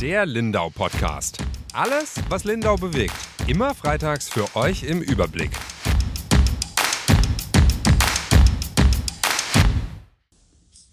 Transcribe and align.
Der 0.00 0.26
Lindau 0.26 0.70
Podcast. 0.70 1.38
Alles, 1.72 2.14
was 2.28 2.44
Lindau 2.44 2.76
bewegt. 2.76 3.16
Immer 3.48 3.74
freitags 3.74 4.28
für 4.28 4.54
euch 4.54 4.84
im 4.84 5.02
Überblick. 5.02 5.50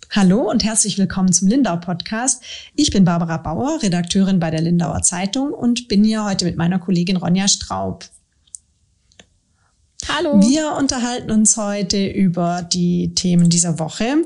Hallo 0.09 0.49
und 0.49 0.63
herzlich 0.63 0.97
willkommen 0.97 1.31
zum 1.31 1.47
Lindau 1.47 1.77
Podcast. 1.77 2.43
Ich 2.73 2.89
bin 2.89 3.03
Barbara 3.05 3.37
Bauer, 3.37 3.83
Redakteurin 3.83 4.39
bei 4.39 4.49
der 4.49 4.61
Lindauer 4.61 5.03
Zeitung 5.03 5.53
und 5.53 5.87
bin 5.87 6.03
hier 6.03 6.25
heute 6.25 6.45
mit 6.45 6.57
meiner 6.57 6.79
Kollegin 6.79 7.17
Ronja 7.17 7.47
Straub. 7.47 8.05
Hallo. 10.07 10.41
Wir 10.41 10.75
unterhalten 10.79 11.29
uns 11.29 11.57
heute 11.57 12.07
über 12.07 12.63
die 12.63 13.13
Themen 13.13 13.51
dieser 13.51 13.77
Woche 13.77 14.25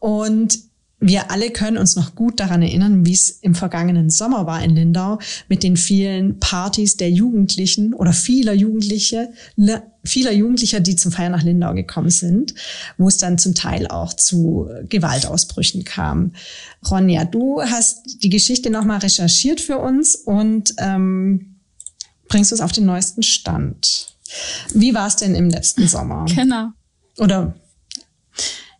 und 0.00 0.67
wir 1.00 1.30
alle 1.30 1.50
können 1.50 1.78
uns 1.78 1.94
noch 1.94 2.16
gut 2.16 2.40
daran 2.40 2.60
erinnern, 2.60 3.06
wie 3.06 3.12
es 3.12 3.30
im 3.30 3.54
vergangenen 3.54 4.10
Sommer 4.10 4.46
war 4.46 4.62
in 4.64 4.74
Lindau 4.74 5.20
mit 5.48 5.62
den 5.62 5.76
vielen 5.76 6.40
Partys 6.40 6.96
der 6.96 7.10
Jugendlichen 7.10 7.94
oder 7.94 8.12
vieler 8.12 8.52
Jugendliche, 8.52 9.32
vieler 10.02 10.32
Jugendlicher, 10.32 10.80
die 10.80 10.96
zum 10.96 11.12
Feiern 11.12 11.32
nach 11.32 11.44
Lindau 11.44 11.72
gekommen 11.74 12.10
sind, 12.10 12.54
wo 12.96 13.06
es 13.06 13.16
dann 13.16 13.38
zum 13.38 13.54
Teil 13.54 13.86
auch 13.86 14.12
zu 14.12 14.68
Gewaltausbrüchen 14.88 15.84
kam. 15.84 16.32
Ronja, 16.90 17.24
du 17.24 17.62
hast 17.62 18.22
die 18.24 18.30
Geschichte 18.30 18.70
nochmal 18.70 18.98
recherchiert 18.98 19.60
für 19.60 19.78
uns 19.78 20.16
und 20.16 20.74
ähm, 20.78 21.60
bringst 22.26 22.50
uns 22.50 22.60
auf 22.60 22.72
den 22.72 22.86
neuesten 22.86 23.22
Stand. 23.22 24.16
Wie 24.74 24.94
war 24.94 25.06
es 25.06 25.16
denn 25.16 25.36
im 25.36 25.48
letzten 25.48 25.86
Sommer? 25.86 26.26
Genau. 26.34 26.70
Oder? 27.18 27.54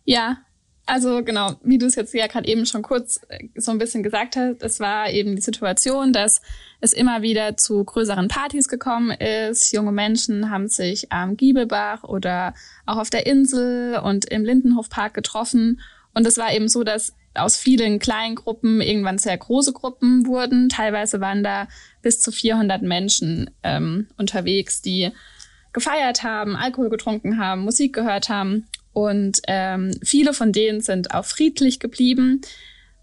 Ja, 0.03 0.37
also 0.89 1.23
genau, 1.23 1.55
wie 1.63 1.77
du 1.77 1.85
es 1.85 1.95
jetzt 1.95 2.13
ja 2.13 2.27
gerade 2.27 2.47
eben 2.47 2.65
schon 2.65 2.81
kurz 2.81 3.21
äh, 3.29 3.47
so 3.55 3.71
ein 3.71 3.77
bisschen 3.77 4.03
gesagt 4.03 4.35
hast, 4.35 4.63
es 4.63 4.79
war 4.79 5.09
eben 5.09 5.35
die 5.35 5.41
Situation, 5.41 6.11
dass 6.11 6.41
es 6.81 6.93
immer 6.93 7.21
wieder 7.21 7.57
zu 7.57 7.83
größeren 7.83 8.27
Partys 8.27 8.67
gekommen 8.67 9.11
ist. 9.11 9.71
Junge 9.71 9.91
Menschen 9.91 10.49
haben 10.49 10.67
sich 10.67 11.11
am 11.11 11.37
Giebelbach 11.37 12.03
oder 12.03 12.53
auch 12.85 12.97
auf 12.97 13.09
der 13.09 13.25
Insel 13.25 13.99
und 13.99 14.25
im 14.25 14.43
Lindenhofpark 14.43 15.13
getroffen. 15.13 15.79
Und 16.13 16.25
es 16.25 16.37
war 16.37 16.53
eben 16.53 16.67
so, 16.67 16.83
dass 16.83 17.13
aus 17.35 17.55
vielen 17.55 17.99
kleinen 17.99 18.35
Gruppen 18.35 18.81
irgendwann 18.81 19.17
sehr 19.17 19.37
große 19.37 19.73
Gruppen 19.73 20.25
wurden. 20.25 20.69
Teilweise 20.69 21.21
waren 21.21 21.43
da 21.43 21.67
bis 22.01 22.19
zu 22.19 22.31
400 22.31 22.81
Menschen 22.81 23.51
ähm, 23.63 24.07
unterwegs, 24.17 24.81
die 24.81 25.11
gefeiert 25.71 26.23
haben, 26.23 26.55
Alkohol 26.55 26.89
getrunken 26.89 27.37
haben, 27.37 27.61
Musik 27.61 27.93
gehört 27.93 28.29
haben. 28.29 28.67
Und 28.99 29.39
ähm, 29.47 29.91
viele 30.03 30.33
von 30.33 30.51
denen 30.51 30.81
sind 30.81 31.13
auch 31.13 31.23
friedlich 31.23 31.79
geblieben. 31.79 32.41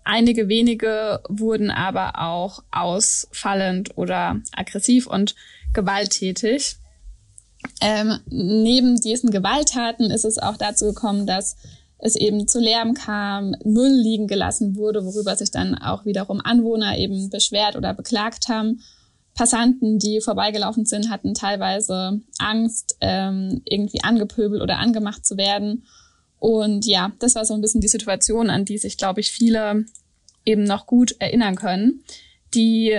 Einige 0.05 0.47
wenige 0.47 1.20
wurden 1.27 1.70
aber 1.70 2.20
auch 2.20 2.62
ausfallend 2.70 3.97
oder 3.97 4.42
aggressiv 4.55 5.06
und 5.06 5.34
gewalttätig. 5.72 6.77
Ähm, 7.80 8.19
neben 8.27 9.00
diesen 9.00 9.30
Gewalttaten 9.30 10.11
ist 10.11 10.27
es 10.27 10.36
auch 10.36 10.58
dazu 10.58 10.84
gekommen, 10.84 11.27
dass 11.27 11.56
es 11.97 12.14
eben 12.14 12.47
zu 12.47 12.60
Lärm 12.60 12.92
kam, 12.92 13.56
Müll 13.64 13.98
liegen 13.98 14.27
gelassen 14.27 14.77
wurde, 14.77 15.03
worüber 15.03 15.34
sich 15.34 15.50
dann 15.50 15.75
auch 15.75 16.05
wiederum 16.05 16.42
Anwohner 16.44 16.98
eben 16.98 17.31
beschwert 17.31 17.75
oder 17.75 17.94
beklagt 17.94 18.48
haben 18.48 18.83
Passanten, 19.36 19.98
die 19.98 20.22
vorbeigelaufen 20.22 20.86
sind, 20.86 21.10
hatten 21.10 21.34
teilweise 21.34 22.20
Angst, 22.38 22.96
ähm, 23.02 23.60
irgendwie 23.66 24.02
angepöbelt 24.02 24.62
oder 24.62 24.78
angemacht 24.78 25.26
zu 25.26 25.36
werden. 25.36 25.84
Und 26.38 26.86
ja, 26.86 27.12
das 27.18 27.34
war 27.34 27.44
so 27.44 27.52
ein 27.52 27.60
bisschen 27.60 27.82
die 27.82 27.88
Situation, 27.88 28.48
an 28.48 28.64
die 28.64 28.78
sich, 28.78 28.96
glaube 28.96 29.20
ich, 29.20 29.30
viele 29.30 29.84
eben 30.46 30.64
noch 30.64 30.86
gut 30.86 31.16
erinnern 31.18 31.56
können. 31.56 32.02
Die 32.54 32.98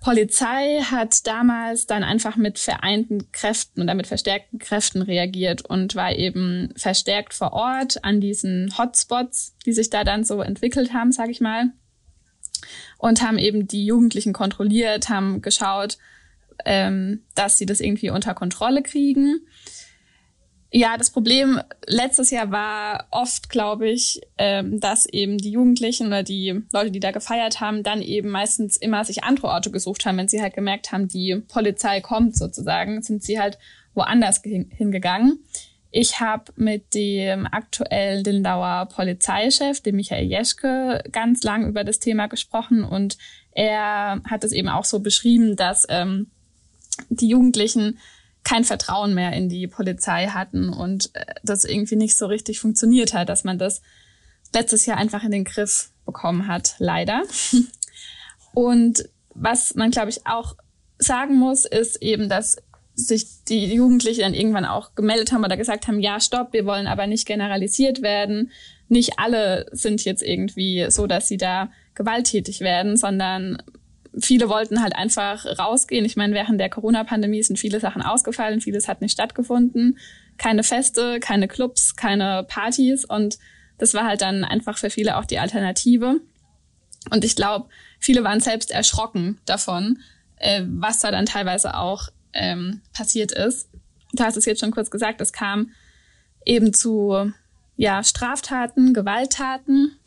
Polizei 0.00 0.80
hat 0.82 1.26
damals 1.26 1.86
dann 1.86 2.04
einfach 2.04 2.36
mit 2.36 2.58
vereinten 2.58 3.30
Kräften 3.32 3.82
oder 3.82 3.94
mit 3.94 4.06
verstärkten 4.06 4.58
Kräften 4.58 5.02
reagiert 5.02 5.62
und 5.66 5.94
war 5.94 6.14
eben 6.14 6.72
verstärkt 6.76 7.34
vor 7.34 7.52
Ort 7.52 8.02
an 8.02 8.20
diesen 8.22 8.72
Hotspots, 8.78 9.56
die 9.66 9.74
sich 9.74 9.90
da 9.90 10.04
dann 10.04 10.24
so 10.24 10.40
entwickelt 10.40 10.94
haben, 10.94 11.12
sage 11.12 11.32
ich 11.32 11.40
mal 11.40 11.72
und 12.98 13.22
haben 13.22 13.38
eben 13.38 13.68
die 13.68 13.86
Jugendlichen 13.86 14.32
kontrolliert, 14.32 15.08
haben 15.08 15.42
geschaut, 15.42 15.98
ähm, 16.64 17.22
dass 17.34 17.58
sie 17.58 17.66
das 17.66 17.80
irgendwie 17.80 18.10
unter 18.10 18.34
Kontrolle 18.34 18.82
kriegen. 18.82 19.40
Ja, 20.72 20.96
das 20.98 21.10
Problem 21.10 21.60
letztes 21.86 22.30
Jahr 22.30 22.50
war 22.50 23.06
oft, 23.10 23.48
glaube 23.48 23.88
ich, 23.88 24.20
ähm, 24.36 24.80
dass 24.80 25.06
eben 25.06 25.38
die 25.38 25.52
Jugendlichen 25.52 26.08
oder 26.08 26.22
die 26.22 26.62
Leute, 26.72 26.90
die 26.90 27.00
da 27.00 27.12
gefeiert 27.12 27.60
haben, 27.60 27.82
dann 27.82 28.02
eben 28.02 28.30
meistens 28.30 28.76
immer 28.76 29.04
sich 29.04 29.24
andere 29.24 29.46
Orte 29.46 29.70
gesucht 29.70 30.04
haben, 30.04 30.18
wenn 30.18 30.28
sie 30.28 30.42
halt 30.42 30.54
gemerkt 30.54 30.92
haben, 30.92 31.08
die 31.08 31.36
Polizei 31.48 32.00
kommt 32.00 32.36
sozusagen, 32.36 33.00
sind 33.02 33.22
sie 33.22 33.40
halt 33.40 33.58
woanders 33.94 34.42
hingegangen. 34.42 35.38
Ich 35.98 36.20
habe 36.20 36.52
mit 36.56 36.92
dem 36.92 37.46
aktuellen 37.46 38.22
Lindauer 38.22 38.84
Polizeichef, 38.94 39.80
dem 39.80 39.96
Michael 39.96 40.26
Jeschke, 40.26 41.02
ganz 41.10 41.42
lang 41.42 41.66
über 41.66 41.84
das 41.84 42.00
Thema 42.00 42.26
gesprochen 42.26 42.84
und 42.84 43.16
er 43.52 44.20
hat 44.28 44.44
es 44.44 44.52
eben 44.52 44.68
auch 44.68 44.84
so 44.84 45.00
beschrieben, 45.00 45.56
dass 45.56 45.86
ähm, 45.88 46.30
die 47.08 47.28
Jugendlichen 47.28 47.98
kein 48.44 48.64
Vertrauen 48.64 49.14
mehr 49.14 49.32
in 49.32 49.48
die 49.48 49.68
Polizei 49.68 50.26
hatten 50.26 50.68
und 50.68 51.14
äh, 51.14 51.24
das 51.42 51.64
irgendwie 51.64 51.96
nicht 51.96 52.18
so 52.18 52.26
richtig 52.26 52.60
funktioniert 52.60 53.14
hat, 53.14 53.30
dass 53.30 53.44
man 53.44 53.58
das 53.58 53.80
letztes 54.54 54.84
Jahr 54.84 54.98
einfach 54.98 55.24
in 55.24 55.30
den 55.30 55.44
Griff 55.44 55.92
bekommen 56.04 56.46
hat, 56.46 56.74
leider. 56.78 57.22
Und 58.52 59.08
was 59.30 59.74
man, 59.74 59.90
glaube 59.90 60.10
ich, 60.10 60.26
auch 60.26 60.56
sagen 60.98 61.36
muss, 61.36 61.64
ist 61.64 62.02
eben, 62.02 62.28
dass 62.28 62.56
sich 62.96 63.44
die 63.46 63.74
Jugendlichen 63.74 64.22
dann 64.22 64.34
irgendwann 64.34 64.64
auch 64.64 64.94
gemeldet 64.94 65.30
haben 65.30 65.44
oder 65.44 65.56
gesagt 65.56 65.86
haben, 65.86 66.00
ja, 66.00 66.18
stopp, 66.18 66.52
wir 66.52 66.64
wollen 66.64 66.86
aber 66.86 67.06
nicht 67.06 67.26
generalisiert 67.26 68.00
werden. 68.02 68.50
Nicht 68.88 69.18
alle 69.18 69.66
sind 69.70 70.04
jetzt 70.04 70.22
irgendwie 70.22 70.86
so, 70.88 71.06
dass 71.06 71.28
sie 71.28 71.36
da 71.36 71.70
gewalttätig 71.94 72.60
werden, 72.60 72.96
sondern 72.96 73.62
viele 74.18 74.48
wollten 74.48 74.82
halt 74.82 74.96
einfach 74.96 75.44
rausgehen. 75.58 76.06
Ich 76.06 76.16
meine, 76.16 76.34
während 76.34 76.58
der 76.58 76.70
Corona-Pandemie 76.70 77.42
sind 77.42 77.58
viele 77.58 77.80
Sachen 77.80 78.00
ausgefallen, 78.00 78.62
vieles 78.62 78.88
hat 78.88 79.02
nicht 79.02 79.12
stattgefunden. 79.12 79.98
Keine 80.38 80.62
Feste, 80.62 81.20
keine 81.20 81.48
Clubs, 81.48 81.96
keine 81.96 82.44
Partys 82.48 83.04
und 83.04 83.38
das 83.78 83.92
war 83.92 84.04
halt 84.04 84.22
dann 84.22 84.42
einfach 84.42 84.78
für 84.78 84.88
viele 84.88 85.18
auch 85.18 85.26
die 85.26 85.38
Alternative. 85.38 86.20
Und 87.10 87.24
ich 87.24 87.36
glaube, 87.36 87.68
viele 87.98 88.24
waren 88.24 88.40
selbst 88.40 88.70
erschrocken 88.70 89.38
davon, 89.44 89.98
äh, 90.36 90.62
was 90.66 91.00
da 91.00 91.10
dann 91.10 91.26
teilweise 91.26 91.76
auch 91.76 92.08
ähm, 92.36 92.82
passiert 92.94 93.32
ist. 93.32 93.68
Du 94.12 94.22
hast 94.22 94.36
es 94.36 94.44
jetzt 94.44 94.60
schon 94.60 94.70
kurz 94.70 94.90
gesagt, 94.90 95.20
es 95.20 95.32
kam 95.32 95.70
eben 96.44 96.72
zu 96.72 97.32
ja, 97.76 98.02
Straftaten, 98.02 98.94
Gewalttaten. 98.94 99.98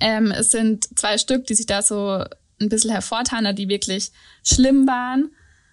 Ähm, 0.00 0.30
es 0.30 0.50
sind 0.50 0.98
zwei 0.98 1.18
Stück, 1.18 1.46
die 1.46 1.54
sich 1.54 1.66
da 1.66 1.82
so 1.82 2.24
ein 2.60 2.68
bisschen 2.68 2.90
hervortanen, 2.90 3.54
die 3.56 3.68
wirklich 3.68 4.12
schlimm 4.42 4.86
waren. 4.86 5.30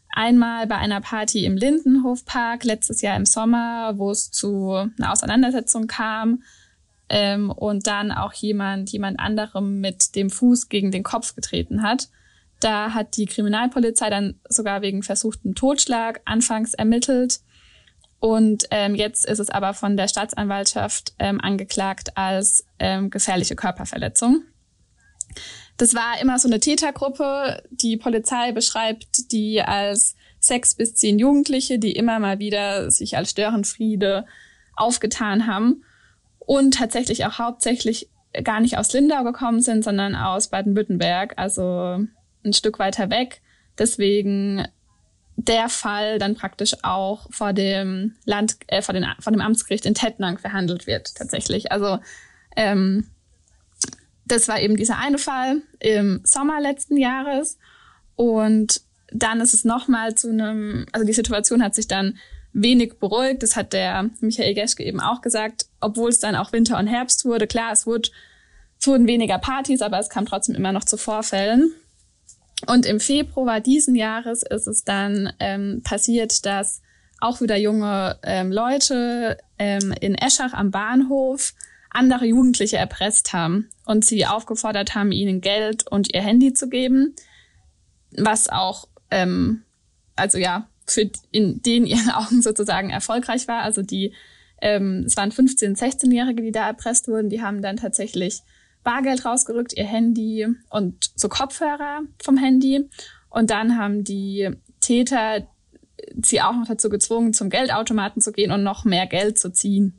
Einmal 0.09 0.67
bei 0.67 0.75
einer 0.75 0.99
Party 0.99 1.45
im 1.45 1.55
Lindenhofpark 1.55 2.65
letztes 2.65 3.01
Jahr 3.01 3.15
im 3.15 3.25
Sommer, 3.25 3.93
wo 3.97 4.11
es 4.11 4.31
zu 4.31 4.73
einer 4.73 5.11
Auseinandersetzung 5.11 5.87
kam 5.87 6.43
ähm, 7.07 7.49
und 7.49 7.87
dann 7.87 8.11
auch 8.11 8.33
jemand 8.33 8.91
jemand 8.91 9.19
anderem 9.19 9.79
mit 9.79 10.15
dem 10.15 10.29
Fuß 10.29 10.67
gegen 10.67 10.91
den 10.91 11.03
Kopf 11.03 11.35
getreten 11.35 11.81
hat. 11.83 12.09
Da 12.61 12.93
hat 12.93 13.17
die 13.17 13.25
Kriminalpolizei 13.25 14.09
dann 14.09 14.39
sogar 14.47 14.81
wegen 14.81 15.03
versuchten 15.03 15.55
Totschlag 15.55 16.21
anfangs 16.25 16.73
ermittelt. 16.73 17.41
Und 18.19 18.65
ähm, 18.69 18.93
jetzt 18.93 19.25
ist 19.25 19.39
es 19.39 19.49
aber 19.49 19.73
von 19.73 19.97
der 19.97 20.07
Staatsanwaltschaft 20.07 21.13
ähm, 21.17 21.41
angeklagt 21.41 22.15
als 22.15 22.63
ähm, 22.77 23.09
gefährliche 23.09 23.55
Körperverletzung. 23.55 24.43
Das 25.77 25.95
war 25.95 26.21
immer 26.21 26.37
so 26.37 26.47
eine 26.47 26.59
Tätergruppe. 26.59 27.63
Die 27.71 27.97
Polizei 27.97 28.51
beschreibt 28.51 29.31
die 29.31 29.61
als 29.61 30.15
sechs 30.39 30.75
bis 30.75 30.93
zehn 30.93 31.17
Jugendliche, 31.17 31.79
die 31.79 31.93
immer 31.93 32.19
mal 32.19 32.37
wieder 32.37 32.91
sich 32.91 33.17
als 33.17 33.31
Störenfriede 33.31 34.25
aufgetan 34.75 35.47
haben 35.47 35.83
und 36.37 36.75
tatsächlich 36.75 37.25
auch 37.25 37.39
hauptsächlich 37.39 38.09
gar 38.43 38.59
nicht 38.59 38.77
aus 38.77 38.93
Lindau 38.93 39.23
gekommen 39.23 39.61
sind, 39.61 39.83
sondern 39.83 40.15
aus 40.15 40.49
Baden-Württemberg. 40.49 41.33
Also 41.37 42.05
ein 42.43 42.53
Stück 42.53 42.79
weiter 42.79 43.09
weg. 43.09 43.41
Deswegen 43.77 44.67
der 45.35 45.69
Fall 45.69 46.19
dann 46.19 46.35
praktisch 46.35 46.75
auch 46.83 47.27
vor 47.31 47.53
dem 47.53 48.15
Land, 48.25 48.57
äh, 48.67 48.81
vor, 48.81 48.93
den, 48.93 49.05
vor 49.19 49.31
dem 49.31 49.41
Amtsgericht 49.41 49.85
in 49.85 49.93
Tettnang 49.93 50.37
verhandelt 50.37 50.87
wird, 50.87 51.15
tatsächlich. 51.15 51.71
Also 51.71 51.99
ähm, 52.55 53.07
das 54.25 54.47
war 54.47 54.59
eben 54.59 54.77
dieser 54.77 54.97
eine 54.97 55.17
Fall 55.17 55.61
im 55.79 56.21
Sommer 56.23 56.61
letzten 56.61 56.97
Jahres. 56.97 57.57
Und 58.15 58.81
dann 59.11 59.41
ist 59.41 59.53
es 59.53 59.65
nochmal 59.65 60.15
zu 60.15 60.29
einem, 60.29 60.85
also 60.91 61.05
die 61.05 61.13
Situation 61.13 61.63
hat 61.63 61.75
sich 61.75 61.87
dann 61.87 62.17
wenig 62.53 62.99
beruhigt. 62.99 63.43
Das 63.43 63.55
hat 63.55 63.73
der 63.73 64.09
Michael 64.19 64.53
Geschke 64.53 64.83
eben 64.83 64.99
auch 64.99 65.21
gesagt, 65.21 65.65
obwohl 65.79 66.09
es 66.09 66.19
dann 66.19 66.35
auch 66.35 66.53
Winter 66.53 66.77
und 66.77 66.87
Herbst 66.87 67.25
wurde. 67.25 67.47
Klar, 67.47 67.71
es, 67.71 67.85
wurde, 67.85 68.09
es 68.79 68.87
wurden 68.87 69.07
weniger 69.07 69.37
Partys, 69.37 69.81
aber 69.81 69.99
es 69.99 70.09
kam 70.09 70.25
trotzdem 70.25 70.55
immer 70.55 70.71
noch 70.71 70.85
zu 70.85 70.97
Vorfällen. 70.97 71.73
Und 72.67 72.85
im 72.85 72.99
Februar 72.99 73.59
diesen 73.59 73.95
Jahres 73.95 74.43
ist 74.43 74.67
es 74.67 74.83
dann 74.83 75.33
ähm, 75.39 75.81
passiert, 75.83 76.45
dass 76.45 76.81
auch 77.19 77.41
wieder 77.41 77.57
junge 77.57 78.19
ähm, 78.23 78.51
Leute 78.51 79.37
ähm, 79.57 79.93
in 79.99 80.15
Eschach 80.15 80.53
am 80.53 80.71
Bahnhof 80.71 81.53
andere 81.89 82.25
Jugendliche 82.25 82.77
erpresst 82.77 83.33
haben 83.33 83.69
und 83.85 84.05
sie 84.05 84.25
aufgefordert 84.25 84.95
haben, 84.95 85.11
ihnen 85.11 85.41
Geld 85.41 85.85
und 85.87 86.13
ihr 86.13 86.21
Handy 86.21 86.53
zu 86.53 86.69
geben, 86.69 87.15
was 88.11 88.49
auch, 88.49 88.87
ähm, 89.11 89.63
also 90.15 90.37
ja, 90.37 90.67
für 90.87 91.09
in 91.31 91.61
den 91.61 91.85
ihren 91.85 92.09
Augen 92.13 92.41
sozusagen 92.41 92.89
erfolgreich 92.89 93.47
war. 93.47 93.61
Also 93.61 93.81
die, 93.81 94.13
ähm, 94.61 95.03
es 95.05 95.17
waren 95.17 95.31
15-, 95.31 95.77
16-Jährige, 95.77 96.41
die 96.41 96.51
da 96.51 96.65
erpresst 96.67 97.07
wurden, 97.07 97.29
die 97.29 97.41
haben 97.41 97.61
dann 97.61 97.77
tatsächlich 97.77 98.41
Bargeld 98.83 99.25
rausgerückt, 99.25 99.73
ihr 99.73 99.85
Handy 99.85 100.47
und 100.69 101.11
so 101.15 101.29
Kopfhörer 101.29 102.01
vom 102.21 102.37
Handy. 102.37 102.89
Und 103.29 103.49
dann 103.49 103.77
haben 103.77 104.03
die 104.03 104.49
Täter 104.79 105.47
sie 106.21 106.41
auch 106.41 106.53
noch 106.53 106.67
dazu 106.67 106.89
gezwungen, 106.89 107.33
zum 107.33 107.49
Geldautomaten 107.49 108.21
zu 108.21 108.31
gehen 108.31 108.51
und 108.51 108.63
noch 108.63 108.85
mehr 108.85 109.07
Geld 109.07 109.37
zu 109.39 109.51
ziehen. 109.51 109.93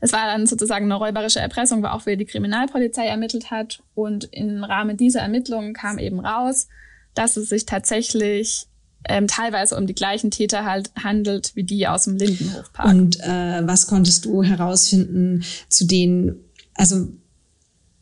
Es 0.00 0.12
war 0.12 0.26
dann 0.26 0.46
sozusagen 0.46 0.86
eine 0.86 0.96
räuberische 0.96 1.38
Erpressung, 1.38 1.82
wo 1.82 1.86
auch 1.86 2.06
wieder 2.06 2.16
die 2.16 2.24
Kriminalpolizei 2.24 3.06
ermittelt 3.06 3.50
hat. 3.52 3.82
Und 3.94 4.24
im 4.32 4.64
Rahmen 4.64 4.96
dieser 4.96 5.20
Ermittlungen 5.20 5.74
kam 5.74 5.98
eben 5.98 6.18
raus, 6.18 6.66
dass 7.14 7.36
es 7.36 7.48
sich 7.48 7.66
tatsächlich 7.66 8.66
ähm, 9.08 9.28
teilweise 9.28 9.76
um 9.76 9.86
die 9.86 9.94
gleichen 9.94 10.32
Täter 10.32 10.64
halt 10.64 10.90
handelt 11.02 11.54
wie 11.54 11.62
die 11.62 11.86
aus 11.86 12.04
dem 12.04 12.16
Lindenhofpark. 12.16 12.88
Und 12.88 13.20
äh, 13.20 13.66
was 13.66 13.86
konntest 13.86 14.24
du 14.24 14.42
herausfinden 14.42 15.44
zu 15.68 15.86
denen, 15.86 16.36
also 16.74 17.08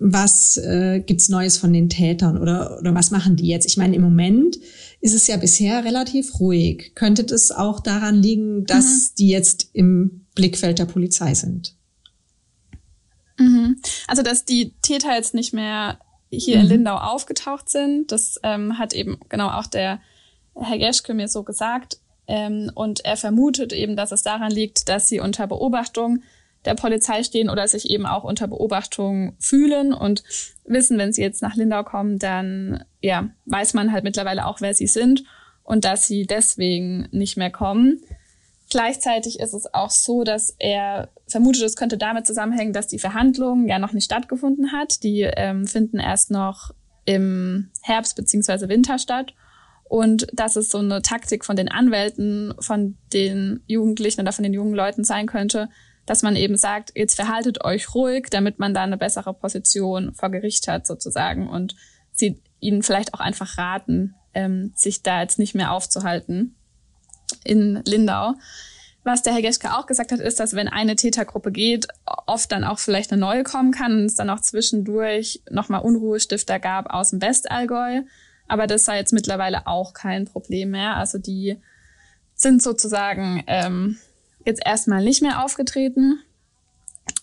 was 0.00 0.56
äh, 0.56 1.00
gibt's 1.00 1.28
Neues 1.28 1.58
von 1.58 1.72
den 1.72 1.90
Tätern 1.90 2.38
oder, 2.38 2.78
oder 2.78 2.94
was 2.94 3.10
machen 3.10 3.36
die 3.36 3.46
jetzt? 3.46 3.66
Ich 3.66 3.76
meine, 3.76 3.94
im 3.94 4.02
Moment 4.02 4.56
ist 5.00 5.14
es 5.14 5.26
ja 5.26 5.36
bisher 5.36 5.84
relativ 5.84 6.40
ruhig. 6.40 6.92
Könnte 6.94 7.22
das 7.24 7.50
auch 7.50 7.80
daran 7.80 8.16
liegen, 8.16 8.64
dass 8.64 8.84
mhm. 8.84 9.14
die 9.18 9.28
jetzt 9.28 9.70
im 9.74 10.26
Blickfeld 10.34 10.78
der 10.78 10.86
Polizei 10.86 11.34
sind? 11.34 11.76
Mhm. 13.38 13.76
Also, 14.06 14.22
dass 14.22 14.46
die 14.46 14.72
Täter 14.80 15.14
jetzt 15.14 15.34
nicht 15.34 15.52
mehr 15.52 15.98
hier 16.30 16.56
mhm. 16.56 16.62
in 16.62 16.68
Lindau 16.68 16.96
aufgetaucht 16.96 17.68
sind, 17.68 18.10
das 18.10 18.40
ähm, 18.42 18.78
hat 18.78 18.94
eben 18.94 19.18
genau 19.28 19.50
auch 19.50 19.66
der 19.66 20.00
Herr 20.54 20.78
Geschke 20.78 21.12
mir 21.12 21.28
so 21.28 21.42
gesagt. 21.42 21.98
Ähm, 22.26 22.70
und 22.74 23.04
er 23.04 23.16
vermutet 23.16 23.72
eben, 23.74 23.96
dass 23.96 24.12
es 24.12 24.22
daran 24.22 24.50
liegt, 24.50 24.88
dass 24.88 25.08
sie 25.08 25.20
unter 25.20 25.46
Beobachtung 25.46 26.22
der 26.64 26.74
Polizei 26.74 27.22
stehen 27.22 27.48
oder 27.48 27.66
sich 27.66 27.90
eben 27.90 28.06
auch 28.06 28.24
unter 28.24 28.46
Beobachtung 28.46 29.34
fühlen 29.38 29.92
und 29.92 30.22
wissen, 30.64 30.98
wenn 30.98 31.12
sie 31.12 31.22
jetzt 31.22 31.42
nach 31.42 31.56
Lindau 31.56 31.82
kommen, 31.84 32.18
dann 32.18 32.84
ja, 33.00 33.30
weiß 33.46 33.74
man 33.74 33.92
halt 33.92 34.04
mittlerweile 34.04 34.46
auch, 34.46 34.60
wer 34.60 34.74
sie 34.74 34.86
sind 34.86 35.24
und 35.62 35.84
dass 35.84 36.06
sie 36.06 36.26
deswegen 36.26 37.08
nicht 37.12 37.36
mehr 37.36 37.50
kommen. 37.50 38.02
Gleichzeitig 38.70 39.40
ist 39.40 39.52
es 39.52 39.72
auch 39.74 39.90
so, 39.90 40.22
dass 40.22 40.54
er 40.58 41.08
vermutet, 41.26 41.62
es 41.62 41.76
könnte 41.76 41.98
damit 41.98 42.26
zusammenhängen, 42.26 42.72
dass 42.72 42.86
die 42.86 43.00
Verhandlungen 43.00 43.66
ja 43.66 43.80
noch 43.80 43.92
nicht 43.92 44.04
stattgefunden 44.04 44.70
hat. 44.70 45.02
Die 45.02 45.22
ähm, 45.22 45.66
finden 45.66 45.98
erst 45.98 46.30
noch 46.30 46.70
im 47.04 47.70
Herbst 47.82 48.14
beziehungsweise 48.14 48.68
Winter 48.68 48.98
statt. 48.98 49.34
Und 49.84 50.28
dass 50.32 50.54
es 50.54 50.70
so 50.70 50.78
eine 50.78 51.02
Taktik 51.02 51.44
von 51.44 51.56
den 51.56 51.68
Anwälten, 51.68 52.54
von 52.60 52.96
den 53.12 53.60
Jugendlichen 53.66 54.20
oder 54.20 54.30
von 54.30 54.44
den 54.44 54.54
jungen 54.54 54.74
Leuten 54.74 55.02
sein 55.02 55.26
könnte, 55.26 55.68
dass 56.06 56.22
man 56.22 56.36
eben 56.36 56.56
sagt, 56.56 56.92
jetzt 56.96 57.14
verhaltet 57.14 57.64
euch 57.64 57.94
ruhig, 57.94 58.28
damit 58.30 58.58
man 58.58 58.74
da 58.74 58.82
eine 58.82 58.96
bessere 58.96 59.34
Position 59.34 60.14
vor 60.14 60.30
Gericht 60.30 60.68
hat 60.68 60.86
sozusagen 60.86 61.48
und 61.48 61.76
sie 62.12 62.40
ihnen 62.60 62.82
vielleicht 62.82 63.14
auch 63.14 63.20
einfach 63.20 63.58
raten, 63.58 64.14
ähm, 64.34 64.72
sich 64.74 65.02
da 65.02 65.22
jetzt 65.22 65.38
nicht 65.38 65.54
mehr 65.54 65.72
aufzuhalten 65.72 66.56
in 67.44 67.82
Lindau. 67.84 68.34
Was 69.02 69.22
der 69.22 69.32
Herr 69.32 69.42
Geschke 69.42 69.74
auch 69.74 69.86
gesagt 69.86 70.12
hat, 70.12 70.20
ist, 70.20 70.40
dass 70.40 70.54
wenn 70.54 70.68
eine 70.68 70.94
Tätergruppe 70.94 71.52
geht, 71.52 71.88
oft 72.26 72.52
dann 72.52 72.64
auch 72.64 72.78
vielleicht 72.78 73.12
eine 73.12 73.20
neue 73.20 73.44
kommen 73.44 73.72
kann 73.72 73.92
und 73.92 74.04
es 74.04 74.14
dann 74.14 74.28
auch 74.28 74.40
zwischendurch 74.40 75.42
nochmal 75.50 75.80
Unruhestifter 75.80 76.58
gab 76.58 76.92
aus 76.92 77.10
dem 77.10 77.22
Westallgäu. 77.22 78.02
Aber 78.46 78.66
das 78.66 78.84
sei 78.84 78.98
jetzt 78.98 79.12
mittlerweile 79.12 79.66
auch 79.66 79.94
kein 79.94 80.26
Problem 80.26 80.72
mehr. 80.72 80.96
Also 80.96 81.18
die 81.18 81.56
sind 82.34 82.62
sozusagen 82.62 83.42
ähm, 83.46 83.96
jetzt 84.44 84.62
erstmal 84.64 85.02
nicht 85.02 85.22
mehr 85.22 85.44
aufgetreten. 85.44 86.20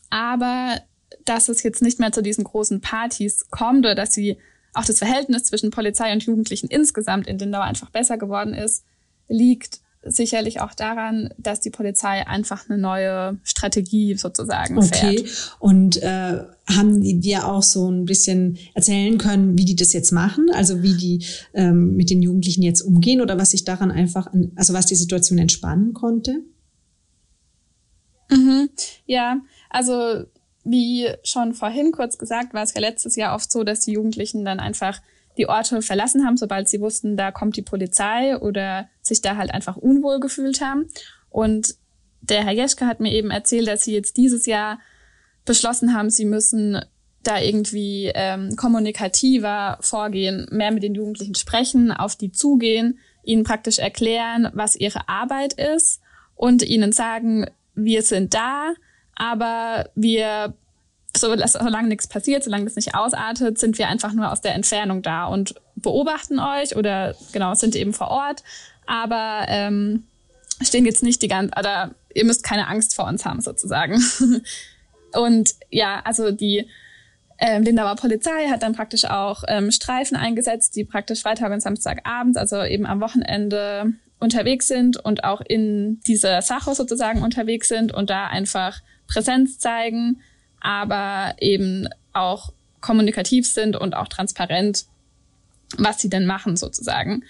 Aber 0.10 0.82
dass 1.26 1.50
es 1.50 1.64
jetzt 1.64 1.82
nicht 1.82 2.00
mehr 2.00 2.12
zu 2.12 2.22
diesen 2.22 2.44
großen 2.44 2.82
Partys 2.82 3.50
kommt 3.50 3.80
oder 3.80 3.96
dass 3.96 4.14
sie 4.14 4.38
auch 4.74 4.86
das 4.86 5.00
Verhältnis 5.00 5.44
zwischen 5.44 5.72
Polizei 5.72 6.14
und 6.14 6.24
Jugendlichen 6.24 6.68
insgesamt 6.68 7.28
in 7.28 7.40
Lindau 7.40 7.62
einfach 7.62 7.90
besser 7.90 8.18
geworden 8.18 8.54
ist, 8.54 8.84
liegt 9.28 9.80
sicherlich 10.04 10.62
auch 10.62 10.74
daran, 10.74 11.34
dass 11.38 11.60
die 11.60 11.70
Polizei 11.70 12.26
einfach 12.28 12.70
eine 12.70 12.78
neue 12.78 13.38
Strategie 13.44 14.16
sozusagen 14.16 14.78
okay. 14.78 15.18
fährt. 15.18 15.56
Und 15.60 16.02
äh, 16.02 16.44
haben 16.70 17.02
die 17.02 17.20
dir 17.20 17.48
auch 17.48 17.64
so 17.64 17.90
ein 17.90 18.06
bisschen 18.06 18.58
erzählen 18.74 19.18
können, 19.18 19.58
wie 19.58 19.66
die 19.66 19.76
das 19.76 19.94
jetzt 19.94 20.12
machen, 20.12 20.48
also 20.54 20.82
wie 20.84 20.96
die 20.96 21.26
ähm, 21.54 21.96
mit 21.96 22.10
den 22.10 22.22
Jugendlichen 22.22 22.62
jetzt 22.62 22.82
umgehen 22.82 23.22
oder 23.22 23.38
was 23.38 23.52
sich 23.52 23.66
daran 23.66 23.92
einfach, 23.92 24.28
an, 24.28 24.52
also 24.56 24.74
was 24.74 24.86
die 24.86 24.96
Situation 24.96 25.40
entspannen 25.40 25.94
konnte? 25.94 26.42
Mhm. 28.30 28.70
Ja, 29.06 29.42
also 29.70 30.24
wie 30.64 31.10
schon 31.24 31.54
vorhin 31.54 31.92
kurz 31.92 32.18
gesagt, 32.18 32.54
war 32.54 32.64
es 32.64 32.74
ja 32.74 32.82
letztes 32.82 33.16
Jahr 33.16 33.36
oft 33.36 33.52
so, 33.52 33.64
dass 33.64 33.80
die 33.82 33.94
Jugendlichen 33.94 34.44
dann 34.44 34.60
einfach 34.60 35.02
die 35.38 35.48
Orte 35.48 35.82
verlassen 35.82 36.26
haben, 36.26 36.36
sobald 36.36 36.68
sie 36.68 36.82
wussten, 36.82 37.16
da 37.16 37.32
kommt 37.32 37.56
die 37.56 37.62
Polizei 37.62 38.38
oder 38.38 38.90
sich 39.02 39.22
da 39.22 39.38
halt 39.38 39.54
einfach 39.54 39.78
unwohl 39.78 40.20
gefühlt 40.20 40.62
haben. 40.62 40.88
Und 41.30 41.76
der 42.22 42.44
Herr 42.44 42.54
Jeschke 42.54 42.88
hat 42.88 43.00
mir 43.00 43.14
eben 43.14 43.32
erzählt, 43.32 43.68
dass 43.68 43.84
sie 43.84 43.94
jetzt 43.94 44.18
dieses 44.18 44.46
Jahr 44.46 44.80
beschlossen 45.46 45.94
haben, 45.94 46.10
sie 46.10 46.26
müssen 46.26 46.82
da 47.24 47.40
irgendwie 47.40 48.12
ähm, 48.14 48.56
kommunikativer 48.56 49.78
vorgehen, 49.82 50.48
mehr 50.52 50.72
mit 50.72 50.84
den 50.84 50.96
Jugendlichen 50.96 51.36
sprechen, 51.36 51.92
auf 51.92 52.16
die 52.16 52.32
zugehen, 52.32 53.00
ihnen 53.24 53.44
praktisch 53.44 53.80
erklären, 53.80 54.50
was 54.54 54.76
ihre 54.76 55.08
Arbeit 55.10 55.54
ist 55.54 56.02
und 56.36 56.64
ihnen 56.64 56.92
sagen, 56.92 57.46
wir 57.78 58.02
sind 58.02 58.34
da, 58.34 58.74
aber 59.16 59.90
wir, 59.96 60.54
so, 61.16 61.34
solange 61.46 61.88
nichts 61.88 62.08
passiert, 62.08 62.44
solange 62.44 62.66
das 62.66 62.76
nicht 62.76 62.96
ausartet, 62.96 63.58
sind 63.58 63.78
wir 63.78 63.88
einfach 63.88 64.14
nur 64.14 64.32
aus 64.32 64.42
der 64.42 64.56
Entfernung 64.56 65.02
da 65.02 65.26
und 65.26 65.56
beobachten 65.76 66.40
euch 66.40 66.76
oder 66.76 67.16
genau, 67.32 67.54
sind 67.54 67.76
eben 67.76 67.94
vor 67.94 68.10
Ort, 68.10 68.44
aber 68.88 69.46
ähm, 69.48 70.04
stehen 70.62 70.86
jetzt 70.86 71.04
nicht 71.04 71.22
die 71.22 71.28
ganze, 71.28 71.54
oder 71.58 71.92
ihr 72.14 72.26
müsst 72.26 72.44
keine 72.44 72.68
Angst 72.68 72.96
vor 72.96 73.06
uns 73.06 73.26
haben 73.26 73.42
sozusagen. 73.42 74.02
und 75.14 75.54
ja, 75.70 76.02
also 76.04 76.32
die 76.32 76.68
ähm, 77.40 77.62
Lindauer 77.62 77.96
Polizei 77.96 78.48
hat 78.50 78.64
dann 78.64 78.74
praktisch 78.74 79.06
auch 79.06 79.44
ähm, 79.48 79.70
Streifen 79.70 80.18
eingesetzt, 80.18 80.76
die 80.76 80.84
praktisch 80.84 81.22
Freitag 81.22 81.52
und 81.52 81.62
Samstagabends, 81.62 82.38
also 82.38 82.64
eben 82.64 82.88
am 82.88 83.02
Wochenende 83.02 83.94
unterwegs 84.20 84.68
sind 84.68 84.98
und 84.98 85.24
auch 85.24 85.42
in 85.42 86.00
dieser 86.02 86.42
Sache 86.42 86.74
sozusagen 86.74 87.22
unterwegs 87.22 87.68
sind 87.68 87.94
und 87.94 88.10
da 88.10 88.28
einfach 88.28 88.82
Präsenz 89.08 89.60
zeigen, 89.60 90.22
aber 90.60 91.36
eben 91.40 91.88
auch 92.14 92.54
kommunikativ 92.82 93.48
sind 93.48 93.76
und 93.76 93.96
auch 93.96 94.08
transparent, 94.08 94.86
was 95.78 96.00
sie 96.00 96.10
denn 96.10 96.26
machen 96.26 96.58
sozusagen. 96.58 97.24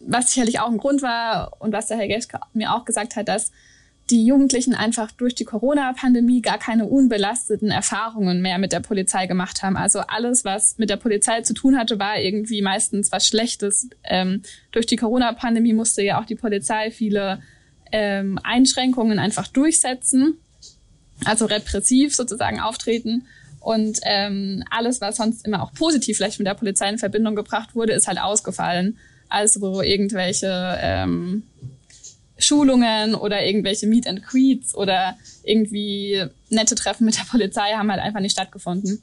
Was 0.00 0.32
sicherlich 0.32 0.60
auch 0.60 0.70
ein 0.70 0.78
Grund 0.78 1.02
war 1.02 1.60
und 1.60 1.72
was 1.72 1.86
der 1.86 1.96
Herr 1.96 2.08
Geschke 2.08 2.38
mir 2.52 2.74
auch 2.74 2.84
gesagt 2.84 3.16
hat, 3.16 3.28
dass 3.28 3.52
die 4.10 4.26
Jugendlichen 4.26 4.74
einfach 4.74 5.10
durch 5.12 5.34
die 5.34 5.44
Corona-Pandemie 5.44 6.42
gar 6.42 6.58
keine 6.58 6.84
unbelasteten 6.84 7.70
Erfahrungen 7.70 8.42
mehr 8.42 8.58
mit 8.58 8.72
der 8.72 8.80
Polizei 8.80 9.26
gemacht 9.26 9.62
haben. 9.62 9.76
Also 9.76 10.00
alles, 10.00 10.44
was 10.44 10.76
mit 10.76 10.90
der 10.90 10.96
Polizei 10.96 11.40
zu 11.40 11.54
tun 11.54 11.78
hatte, 11.78 11.98
war 11.98 12.18
irgendwie 12.18 12.60
meistens 12.60 13.10
was 13.12 13.26
Schlechtes. 13.26 13.88
Ähm, 14.04 14.42
durch 14.72 14.86
die 14.86 14.96
Corona-Pandemie 14.96 15.72
musste 15.72 16.02
ja 16.02 16.20
auch 16.20 16.26
die 16.26 16.34
Polizei 16.34 16.90
viele 16.90 17.40
ähm, 17.92 18.38
Einschränkungen 18.42 19.18
einfach 19.18 19.48
durchsetzen, 19.48 20.34
also 21.24 21.46
repressiv 21.46 22.14
sozusagen 22.14 22.60
auftreten. 22.60 23.26
Und 23.60 24.00
ähm, 24.02 24.62
alles, 24.70 25.00
was 25.00 25.16
sonst 25.16 25.46
immer 25.46 25.62
auch 25.62 25.72
positiv 25.72 26.18
vielleicht 26.18 26.38
mit 26.38 26.46
der 26.46 26.54
Polizei 26.54 26.90
in 26.90 26.98
Verbindung 26.98 27.34
gebracht 27.34 27.74
wurde, 27.74 27.94
ist 27.94 28.06
halt 28.06 28.20
ausgefallen. 28.20 28.98
Also 29.30 29.80
irgendwelche 29.80 30.78
ähm, 30.82 31.44
Schulungen 32.44 33.14
oder 33.14 33.44
irgendwelche 33.44 33.86
Meet 33.86 34.06
and 34.06 34.22
Greets 34.22 34.74
oder 34.74 35.16
irgendwie 35.42 36.24
nette 36.50 36.74
Treffen 36.74 37.04
mit 37.04 37.16
der 37.18 37.24
Polizei 37.24 37.72
haben 37.72 37.90
halt 37.90 38.00
einfach 38.00 38.20
nicht 38.20 38.32
stattgefunden. 38.32 39.02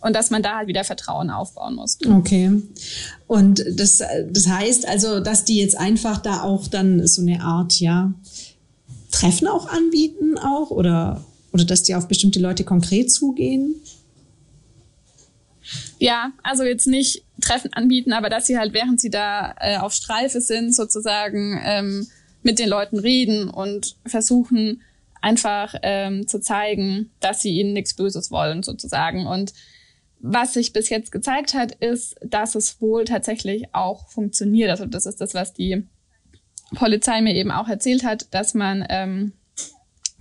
Und 0.00 0.14
dass 0.14 0.30
man 0.30 0.42
da 0.42 0.58
halt 0.58 0.68
wieder 0.68 0.84
Vertrauen 0.84 1.30
aufbauen 1.30 1.76
muss. 1.76 1.96
Okay. 2.06 2.60
Und 3.26 3.64
das, 3.70 4.02
das 4.28 4.46
heißt 4.46 4.86
also, 4.86 5.20
dass 5.20 5.46
die 5.46 5.56
jetzt 5.56 5.78
einfach 5.78 6.18
da 6.18 6.42
auch 6.42 6.68
dann 6.68 7.06
so 7.06 7.22
eine 7.22 7.40
Art, 7.40 7.80
ja, 7.80 8.12
Treffen 9.10 9.48
auch 9.48 9.66
anbieten 9.68 10.36
auch 10.38 10.70
oder, 10.70 11.24
oder 11.52 11.64
dass 11.64 11.84
die 11.84 11.94
auf 11.94 12.08
bestimmte 12.08 12.40
Leute 12.40 12.64
konkret 12.64 13.10
zugehen? 13.10 13.76
Ja, 15.98 16.32
also 16.42 16.64
jetzt 16.64 16.86
nicht 16.86 17.22
Treffen 17.40 17.72
anbieten, 17.72 18.12
aber 18.12 18.28
dass 18.28 18.46
sie 18.46 18.58
halt, 18.58 18.74
während 18.74 19.00
sie 19.00 19.10
da 19.10 19.54
äh, 19.58 19.78
auf 19.78 19.92
Streife 19.92 20.40
sind, 20.40 20.74
sozusagen 20.74 21.58
ähm, 21.64 22.06
mit 22.44 22.58
den 22.58 22.68
Leuten 22.68 22.98
reden 22.98 23.48
und 23.50 23.96
versuchen 24.06 24.82
einfach 25.20 25.74
ähm, 25.82 26.28
zu 26.28 26.38
zeigen, 26.38 27.10
dass 27.20 27.40
sie 27.40 27.58
ihnen 27.58 27.72
nichts 27.72 27.94
Böses 27.94 28.30
wollen, 28.30 28.62
sozusagen. 28.62 29.26
Und 29.26 29.54
was 30.20 30.52
sich 30.52 30.72
bis 30.72 30.90
jetzt 30.90 31.10
gezeigt 31.10 31.54
hat, 31.54 31.72
ist, 31.72 32.16
dass 32.22 32.54
es 32.54 32.80
wohl 32.80 33.04
tatsächlich 33.04 33.74
auch 33.74 34.08
funktioniert. 34.08 34.70
Also 34.70 34.84
das 34.84 35.06
ist 35.06 35.20
das, 35.20 35.34
was 35.34 35.54
die 35.54 35.86
Polizei 36.74 37.22
mir 37.22 37.34
eben 37.34 37.50
auch 37.50 37.68
erzählt 37.68 38.04
hat, 38.04 38.32
dass 38.32 38.54
man 38.54 38.84
ähm, 38.88 39.32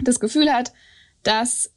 das 0.01 0.19
Gefühl 0.19 0.51
hat, 0.51 0.71
dass 1.23 1.71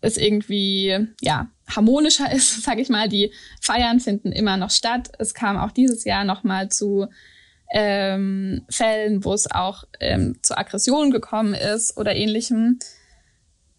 es 0.00 0.16
irgendwie 0.16 1.08
ja 1.20 1.50
harmonischer 1.68 2.32
ist, 2.34 2.62
sage 2.62 2.82
ich 2.82 2.88
mal. 2.88 3.08
Die 3.08 3.32
Feiern 3.60 4.00
finden 4.00 4.32
immer 4.32 4.56
noch 4.56 4.70
statt. 4.70 5.12
Es 5.18 5.34
kam 5.34 5.56
auch 5.56 5.70
dieses 5.70 6.04
Jahr 6.04 6.24
noch 6.24 6.42
mal 6.42 6.68
zu 6.68 7.06
ähm, 7.72 8.66
Fällen, 8.68 9.24
wo 9.24 9.32
es 9.32 9.50
auch 9.50 9.84
ähm, 9.98 10.36
zu 10.42 10.56
Aggressionen 10.56 11.10
gekommen 11.10 11.54
ist 11.54 11.96
oder 11.96 12.14
ähnlichem. 12.14 12.78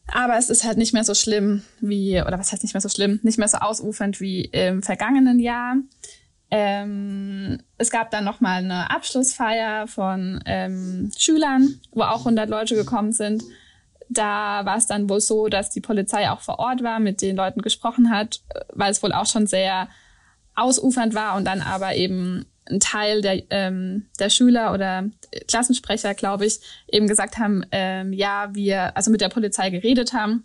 Aber 0.08 0.38
es 0.38 0.50
ist 0.50 0.66
halt 0.66 0.78
nicht 0.78 0.94
mehr 0.94 1.04
so 1.04 1.14
schlimm 1.14 1.62
wie, 1.80 2.20
oder 2.22 2.38
was 2.40 2.52
heißt 2.52 2.64
nicht 2.64 2.74
mehr 2.74 2.82
so 2.82 2.90
schlimm, 2.90 3.20
nicht 3.24 3.38
mehr 3.38 3.48
so 3.48 3.60
ausufernd 3.60 4.20
wie 4.20 4.46
im 4.46 4.82
vergangenen 4.82 5.40
Jahr. 5.40 5.76
Ähm, 6.50 7.60
es 7.78 7.92
gab 7.92 8.10
dann 8.12 8.26
noch 8.26 8.42
mal 8.42 8.64
eine 8.64 8.90
Abschlussfeier 8.90 9.88
von 9.88 10.44
ähm, 10.46 11.12
Schülern, 11.18 11.80
wo 11.92 12.02
auch 12.02 12.20
100 12.20 12.50
Leute 12.50 12.76
gekommen 12.76 13.12
sind. 13.12 13.44
Da 14.10 14.66
war 14.66 14.78
es 14.78 14.88
dann 14.88 15.08
wohl 15.08 15.22
so, 15.22 15.48
dass 15.48 15.70
die 15.70 15.82
Polizei 15.82 16.30
auch 16.30 16.42
vor 16.42 16.60
Ort 16.60 16.84
war, 16.84 17.00
mit 17.00 17.22
den 17.22 17.36
Leuten 17.36 17.62
gesprochen 17.62 18.10
hat, 18.10 18.42
weil 18.74 18.92
es 18.92 19.02
wohl 19.04 19.14
auch 19.14 19.26
schon 19.26 19.48
sehr 19.48 19.88
ausufernd 20.56 21.16
war 21.16 21.36
und 21.36 21.46
dann 21.46 21.62
aber 21.62 21.96
eben 21.96 22.46
ein 22.70 22.80
Teil 22.80 23.22
der, 23.22 23.44
ähm, 23.50 24.08
der 24.20 24.30
Schüler 24.30 24.74
oder 24.74 25.10
Klassensprecher, 25.48 26.14
glaube 26.14 26.46
ich, 26.46 26.60
eben 26.88 27.08
gesagt 27.08 27.38
haben, 27.38 27.66
ähm, 27.72 28.14
ja, 28.14 28.50
wir, 28.54 28.96
also 28.96 29.12
mit 29.12 29.22
der 29.22 29.30
Polizei 29.30 29.70
geredet 29.70 30.14
haben 30.14 30.44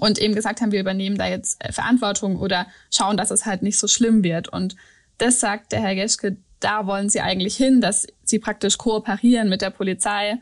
und 0.00 0.18
eben 0.18 0.34
gesagt 0.34 0.60
haben, 0.60 0.72
wir 0.72 0.80
übernehmen 0.80 1.18
da 1.18 1.26
jetzt 1.26 1.64
äh, 1.64 1.72
Verantwortung 1.72 2.36
oder 2.36 2.66
schauen, 2.90 3.16
dass 3.16 3.30
es 3.30 3.46
halt 3.46 3.62
nicht 3.62 3.78
so 3.78 3.88
schlimm 3.88 4.24
wird. 4.24 4.48
Und 4.48 4.76
das 5.18 5.40
sagt 5.40 5.72
der 5.72 5.80
Herr 5.80 5.94
Geschke, 5.94 6.36
da 6.60 6.86
wollen 6.86 7.08
sie 7.08 7.20
eigentlich 7.20 7.56
hin, 7.56 7.80
dass 7.80 8.06
sie 8.24 8.38
praktisch 8.38 8.78
kooperieren 8.78 9.48
mit 9.48 9.62
der 9.62 9.70
Polizei 9.70 10.38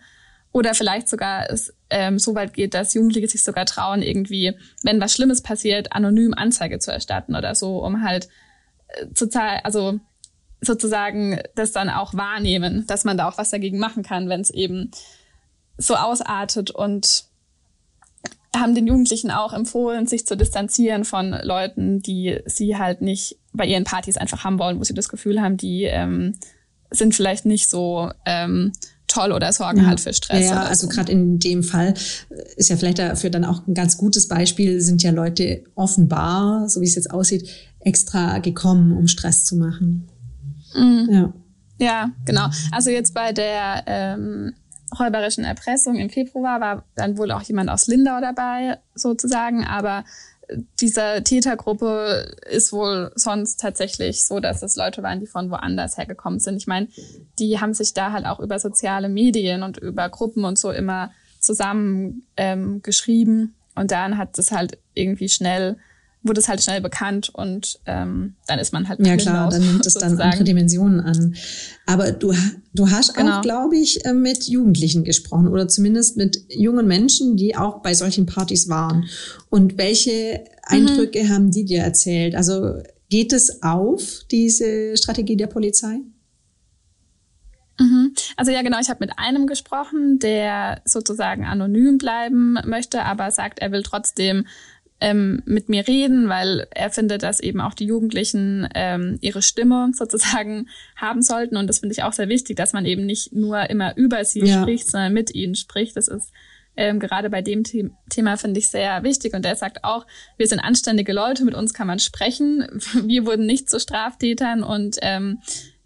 oder 0.53 0.75
vielleicht 0.75 1.09
sogar 1.09 1.49
es 1.49 1.75
ähm, 1.91 2.19
so 2.19 2.35
weit 2.35 2.55
geht, 2.55 2.75
dass 2.75 2.95
Jugendliche 2.95 3.29
sich 3.29 3.43
sogar 3.43 3.67
trauen, 3.67 4.03
irgendwie, 4.03 4.57
wenn 4.83 5.01
was 5.01 5.15
Schlimmes 5.15 5.43
passiert, 5.43 5.93
anonym 5.93 6.35
Anzeige 6.35 6.79
zu 6.79 6.91
erstatten 6.91 7.37
oder 7.37 7.55
so, 7.55 7.85
um 7.85 8.03
halt 8.03 8.29
äh, 8.89 9.13
zu 9.15 9.29
zahlen, 9.29 9.61
also 9.63 10.01
sozusagen 10.61 11.41
das 11.55 11.73
dann 11.73 11.89
auch 11.89 12.15
wahrnehmen, 12.15 12.85
dass 12.87 13.05
man 13.05 13.17
da 13.17 13.29
auch 13.29 13.39
was 13.39 13.51
dagegen 13.51 13.79
machen 13.79 14.03
kann, 14.03 14.29
wenn 14.29 14.41
es 14.41 14.51
eben 14.51 14.91
so 15.79 15.95
ausartet 15.95 16.71
und 16.71 17.25
haben 18.55 18.75
den 18.75 18.87
Jugendlichen 18.87 19.31
auch 19.31 19.53
empfohlen, 19.53 20.07
sich 20.07 20.27
zu 20.27 20.37
distanzieren 20.37 21.05
von 21.05 21.35
Leuten, 21.43 22.03
die 22.03 22.41
sie 22.47 22.77
halt 22.77 23.01
nicht 23.01 23.39
bei 23.53 23.65
ihren 23.65 23.85
Partys 23.85 24.17
einfach 24.17 24.45
haben 24.45 24.59
wollen, 24.59 24.79
wo 24.79 24.85
sie 24.85 24.95
das 24.95 25.09
Gefühl 25.09 25.41
haben, 25.41 25.57
die 25.57 25.85
ähm, 25.85 26.35
sind 26.91 27.15
vielleicht 27.15 27.47
nicht 27.47 27.71
so 27.71 28.11
ähm, 28.27 28.73
toll 29.07 29.33
oder 29.33 29.53
sorgen 29.53 29.81
ja. 29.81 29.87
halt 29.87 30.01
für 30.01 30.13
Stress. 30.13 30.49
Ja, 30.49 30.63
also 30.63 30.87
so. 30.87 30.93
gerade 30.93 31.13
in 31.13 31.39
dem 31.39 31.63
Fall 31.63 31.95
ist 32.57 32.69
ja 32.69 32.77
vielleicht 32.77 32.99
dafür 32.99 33.31
dann 33.31 33.45
auch 33.45 33.67
ein 33.67 33.75
ganz 33.75 33.97
gutes 33.97 34.29
Beispiel, 34.29 34.81
sind 34.81 35.03
ja 35.03 35.11
Leute 35.11 35.65
offenbar, 35.75 36.69
so 36.69 36.81
wie 36.81 36.87
es 36.87 36.97
jetzt 36.97 37.11
aussieht, 37.11 37.49
extra 37.81 38.39
gekommen, 38.39 38.97
um 38.97 39.07
Stress 39.07 39.45
zu 39.45 39.57
machen. 39.57 40.09
Mhm. 40.75 41.09
Ja. 41.11 41.33
ja, 41.79 42.11
genau. 42.25 42.47
Also 42.73 42.91
jetzt 42.91 43.15
bei 43.15 43.33
der 43.33 43.85
ähm, 43.87 44.55
räuberischen 44.99 45.45
Erpressung 45.45 45.97
im 45.97 46.11
Februar 46.11 46.61
war 46.61 46.85
dann 46.95 47.19
wohl 47.19 47.31
auch 47.33 47.43
jemand 47.43 47.71
aus 47.71 47.87
Lindau 47.87 48.21
dabei, 48.21 48.79
sozusagen, 48.95 49.65
aber 49.65 50.05
diese 50.81 51.23
Tätergruppe 51.23 52.37
ist 52.51 52.73
wohl 52.73 53.13
sonst 53.15 53.61
tatsächlich 53.61 54.25
so, 54.25 54.41
dass 54.41 54.63
es 54.63 54.75
Leute 54.75 55.03
waren, 55.03 55.21
die 55.21 55.27
von 55.27 55.51
woanders 55.51 55.97
hergekommen 55.97 56.41
sind. 56.41 56.57
Ich 56.57 56.67
meine, 56.67 56.89
die 57.39 57.61
haben 57.61 57.75
sich 57.75 57.95
da 57.95 58.13
halt 58.13 58.27
auch 58.27 58.41
über 58.41 58.59
soziale 58.59 59.09
Medien 59.09 59.63
und 59.63 59.77
über 59.77 60.09
Gruppen 60.09 60.45
und 60.45 60.59
so 60.59 60.73
immer 60.73 61.13
zusammen 61.39 62.27
ähm, 62.37 62.83
geschrieben 62.83 63.55
und 63.75 63.93
dann 63.93 64.19
hat 64.19 64.39
es 64.39 64.53
halt 64.53 64.79
irgendwie 64.95 65.29
schnell 65.29 65.79
wurde 66.23 66.41
es 66.41 66.49
halt 66.49 66.63
schnell 66.63 66.81
bekannt 66.81 67.31
und 67.33 67.81
ähm, 67.87 68.35
dann 68.47 68.59
ist 68.59 68.73
man 68.73 68.89
halt 68.89 69.05
ja 69.05 69.17
klar, 69.17 69.49
dann 69.51 69.63
nimmt 69.63 69.87
es 69.87 69.95
dann 69.95 70.21
andere 70.21 70.45
Dimensionen 70.45 71.01
an. 71.01 71.35
Aber 71.87 72.13
du 72.13 72.35
du 72.75 72.91
hast 72.91 73.15
genau. 73.15 73.39
auch, 73.39 73.43
glaube 73.43 73.77
ich, 73.77 74.05
äh, 74.05 74.13
mit 74.13 74.45
Jugendlichen 74.45 75.05
gesprochen 75.05 75.49
oder 75.49 75.69
zumindest 75.69 76.17
mit 76.17 76.45
jungen 76.49 76.87
Menschen, 76.87 77.37
die 77.37 77.57
auch 77.57 77.81
bei 77.83 77.95
solchen 77.95 78.27
Partys 78.27 78.69
waren. 78.69 79.07
Und 79.49 79.79
welche 79.79 80.45
Eindrücke 80.65 81.25
mhm. 81.25 81.29
haben 81.31 81.51
die 81.51 81.65
dir 81.65 81.83
erzählt? 81.83 82.35
Also 82.35 82.83
geht 83.09 83.33
es 83.33 83.63
auf 83.63 84.21
diese 84.31 84.97
Strategie 84.97 85.37
der 85.37 85.49
Polizei? 85.49 86.01
Mhm. 87.79 88.15
Also 88.37 88.53
ja, 88.53 88.61
genau, 88.63 88.79
ich 88.79 88.91
habe 88.91 89.05
mit 89.05 89.19
einem 89.19 89.47
gesprochen, 89.47 90.19
der 90.19 90.83
sozusagen 90.85 91.47
anonym 91.47 91.97
bleiben 91.97 92.59
möchte, 92.67 93.05
aber 93.05 93.31
sagt, 93.31 93.59
er 93.59 93.73
will 93.73 93.83
trotzdem 93.83 94.47
ähm, 95.01 95.43
mit 95.47 95.69
mir 95.69 95.87
reden, 95.87 96.29
weil 96.29 96.67
er 96.71 96.91
findet, 96.91 97.23
dass 97.23 97.41
eben 97.41 97.61
auch 97.61 97.75
die 97.75 97.87
Jugendlichen 97.87 98.69
ähm, 98.75 99.19
ihre 99.21 99.43
Stimme 99.43 99.91
sozusagen 99.95 100.69
haben 100.97 101.23
sollten. 101.23 101.57
Und 101.57 101.67
das 101.67 101.79
finde 101.79 101.95
ich 101.95 102.03
auch 102.03 102.13
sehr 102.13 102.29
wichtig, 102.29 102.57
dass 102.57 102.73
man 102.73 102.85
eben 102.85 103.07
nicht 103.07 103.33
nur 103.33 103.69
immer 103.71 103.97
über 103.97 104.25
sie 104.25 104.45
ja. 104.45 104.61
spricht, 104.61 104.91
sondern 104.91 105.13
mit 105.13 105.35
ihnen 105.35 105.55
spricht. 105.55 105.97
Das 105.97 106.09
ist 106.09 106.31
ähm, 106.77 107.01
gerade 107.01 107.31
bei 107.31 107.43
dem 107.43 107.65
The 107.65 107.91
Thema 108.09 108.37
finde 108.37 108.61
ich 108.61 108.69
sehr 108.69 109.03
wichtig. 109.03 109.35
Und 109.35 109.45
er 109.45 109.57
sagt 109.57 109.85
auch, 109.85 110.07
wir 110.37 110.47
sind 110.47 110.61
anständige 110.61 111.13
Leute, 111.13 111.45
mit 111.45 111.55
uns 111.55 111.75
kann 111.75 111.87
man 111.87 111.99
sprechen. 111.99 112.67
Wir 113.05 113.27
wurden 113.27 113.47
nicht 113.47 113.69
zu 113.69 113.81
Straftätern 113.81 114.63
und 114.63 114.97
ähm, 115.03 115.41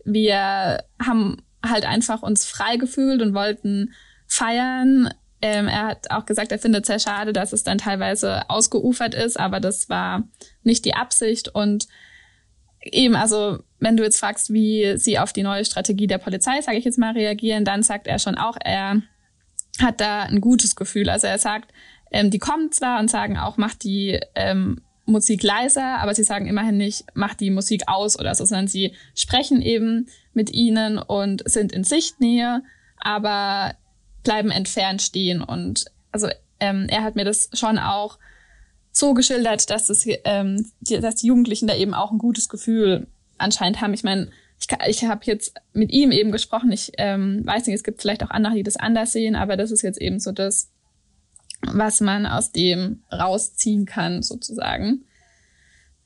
wir 0.05 0.85
haben 1.03 1.43
halt 1.65 1.87
einfach 1.87 2.23
uns 2.23 2.45
frei 2.45 2.77
gefühlt 2.77 3.23
und 3.23 3.33
wollten 3.35 3.95
feiern 4.27 5.09
ähm, 5.45 5.69
er 5.69 5.89
hat 5.89 6.11
auch 6.11 6.25
gesagt, 6.25 6.53
er 6.53 6.59
findet 6.59 6.85
es 6.85 6.87
sehr 6.87 6.99
schade, 6.99 7.35
dass 7.35 7.53
es 7.53 7.65
dann 7.65 7.77
teilweise 7.77 8.49
ausgeufert 8.49 9.15
ist, 9.15 9.39
aber 9.39 9.61
das 9.61 9.91
war 9.91 10.23
nicht 10.63 10.87
die 10.87 10.95
Absicht. 10.95 11.55
Und 11.55 11.87
eben, 12.81 13.15
also 13.15 13.59
wenn 13.79 13.99
du 13.99 14.05
jetzt 14.05 14.19
fragst, 14.19 14.55
wie 14.55 14.97
sie 14.97 15.19
auf 15.19 15.35
die 15.35 15.43
neue 15.43 15.67
Strategie 15.67 16.07
der 16.07 16.17
Polizei, 16.17 16.63
sage 16.63 16.79
ich 16.79 16.87
jetzt 16.87 16.99
mal, 16.99 17.13
reagieren, 17.13 17.67
dann 17.67 17.83
sagt 17.83 18.07
er 18.07 18.19
schon 18.19 18.37
auch, 18.37 18.57
er 18.59 19.03
hat 19.79 20.01
da 20.01 20.23
ein 20.23 20.41
gutes 20.41 20.77
Gefühl. 20.77 21.11
Also 21.11 21.27
er 21.27 21.37
sagt, 21.37 21.75
ähm, 22.11 22.31
die 22.31 22.39
kommen 22.39 22.73
zwar 22.73 22.99
und 22.99 23.11
sagen 23.11 23.37
auch, 23.37 23.59
mach 23.59 23.75
die 23.75 24.19
ähm, 24.35 24.81
Musik 25.05 25.43
leiser, 25.43 25.99
aber 25.99 26.15
sie 26.15 26.25
sagen 26.25 26.47
immerhin 26.47 26.79
nicht, 26.79 27.05
mach 27.13 27.35
die 27.35 27.51
Musik 27.51 27.83
aus 27.87 28.19
oder 28.19 28.35
so, 28.35 28.47
sondern 28.47 28.69
sie 28.69 28.95
sprechen 29.15 29.61
eben 29.61 30.09
mit 30.33 30.51
ihnen 30.55 30.97
und 30.97 31.43
sind 31.47 31.71
in 31.71 31.85
Sichtnähe, 31.85 32.63
aber 32.97 33.75
bleiben 34.25 34.51
entfernt 34.51 35.03
stehen. 35.03 35.43
Und 35.43 35.85
also 36.11 36.29
ähm, 36.61 36.87
er 36.89 37.03
hat 37.05 37.17
mir 37.17 37.25
das 37.25 37.51
schon 37.53 37.79
auch 37.79 38.19
so 38.91 39.15
geschildert, 39.15 39.71
dass, 39.71 39.87
das, 39.87 40.05
ähm, 40.25 40.71
die, 40.81 41.01
dass 41.01 41.17
die 41.17 41.27
Jugendlichen 41.27 41.67
da 41.67 41.75
eben 41.75 41.95
auch 41.95 42.13
ein 42.13 42.19
gutes 42.19 42.49
Gefühl 42.49 43.07
anscheinend 43.39 43.81
haben. 43.81 43.95
Ich 43.95 44.05
meine, 44.05 44.31
ich, 44.61 44.69
ich 44.87 45.05
habe 45.05 45.21
jetzt 45.25 45.55
mit 45.73 45.93
ihm 45.93 46.13
eben 46.13 46.33
gesprochen. 46.33 46.73
Ich 46.73 46.93
ähm, 46.99 47.45
weiß 47.45 47.67
nicht, 47.67 47.75
es 47.75 47.85
gibt 47.85 48.01
vielleicht 48.01 48.23
auch 48.23 48.31
andere, 48.31 48.55
die 48.55 48.63
das 48.63 48.77
anders 48.77 49.13
sehen, 49.13 49.37
aber 49.37 49.57
das 49.57 49.71
ist 49.71 49.83
jetzt 49.83 50.01
eben 50.01 50.21
so 50.21 50.33
das, 50.33 50.71
was 51.63 52.01
man 52.01 52.27
aus 52.27 52.53
dem 52.53 53.03
rausziehen 53.13 53.85
kann, 53.87 54.23
sozusagen. 54.23 55.05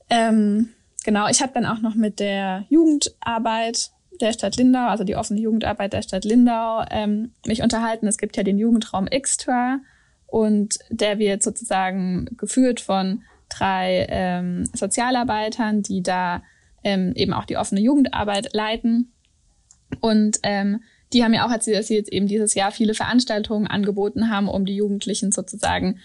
Ähm, 0.09 0.71
genau, 1.05 1.29
ich 1.29 1.43
habe 1.43 1.53
dann 1.53 1.67
auch 1.67 1.81
noch 1.81 1.95
mit 1.95 2.21
der 2.21 2.65
Jugendarbeit 2.71 3.91
der 4.21 4.33
Stadt 4.33 4.57
Lindau, 4.57 4.87
also 4.87 5.05
die 5.05 5.17
offene 5.17 5.41
Jugendarbeit 5.41 5.93
der 5.93 6.03
Stadt 6.03 6.25
Lindau, 6.25 6.85
ähm, 6.91 7.33
mich 7.47 7.63
unterhalten. 7.63 8.07
Es 8.07 8.19
gibt 8.19 8.37
ja 8.37 8.43
den 8.43 8.59
Jugendraum 8.59 9.07
Xtra 9.07 9.81
und 10.27 10.79
der 10.91 11.19
wird 11.19 11.43
sozusagen 11.43 12.27
geführt 12.37 12.81
von 12.81 13.23
drei 13.49 14.07
ähm, 14.11 14.65
Sozialarbeitern, 14.75 15.83
die 15.83 16.03
da 16.03 16.43
ähm, 16.85 17.13
eben 17.15 17.33
auch 17.33 17.45
die 17.45 17.57
offene 17.57 17.81
Jugendarbeit 17.81 18.53
leiten. 18.53 19.13
Und 20.01 20.39
ähm, 20.43 20.83
die 21.13 21.25
haben 21.25 21.33
ja 21.33 21.47
auch 21.47 21.51
erzählt, 21.51 21.79
dass 21.79 21.87
sie 21.87 21.97
jetzt 21.97 22.13
eben 22.13 22.27
dieses 22.27 22.55
Jahr 22.55 22.71
viele 22.71 22.95
Veranstaltungen 22.95 23.67
angeboten 23.67 24.31
haben, 24.31 24.49
um 24.49 24.67
die 24.67 24.77
Jugendlichen 24.77 25.33
sozusagen 25.33 25.99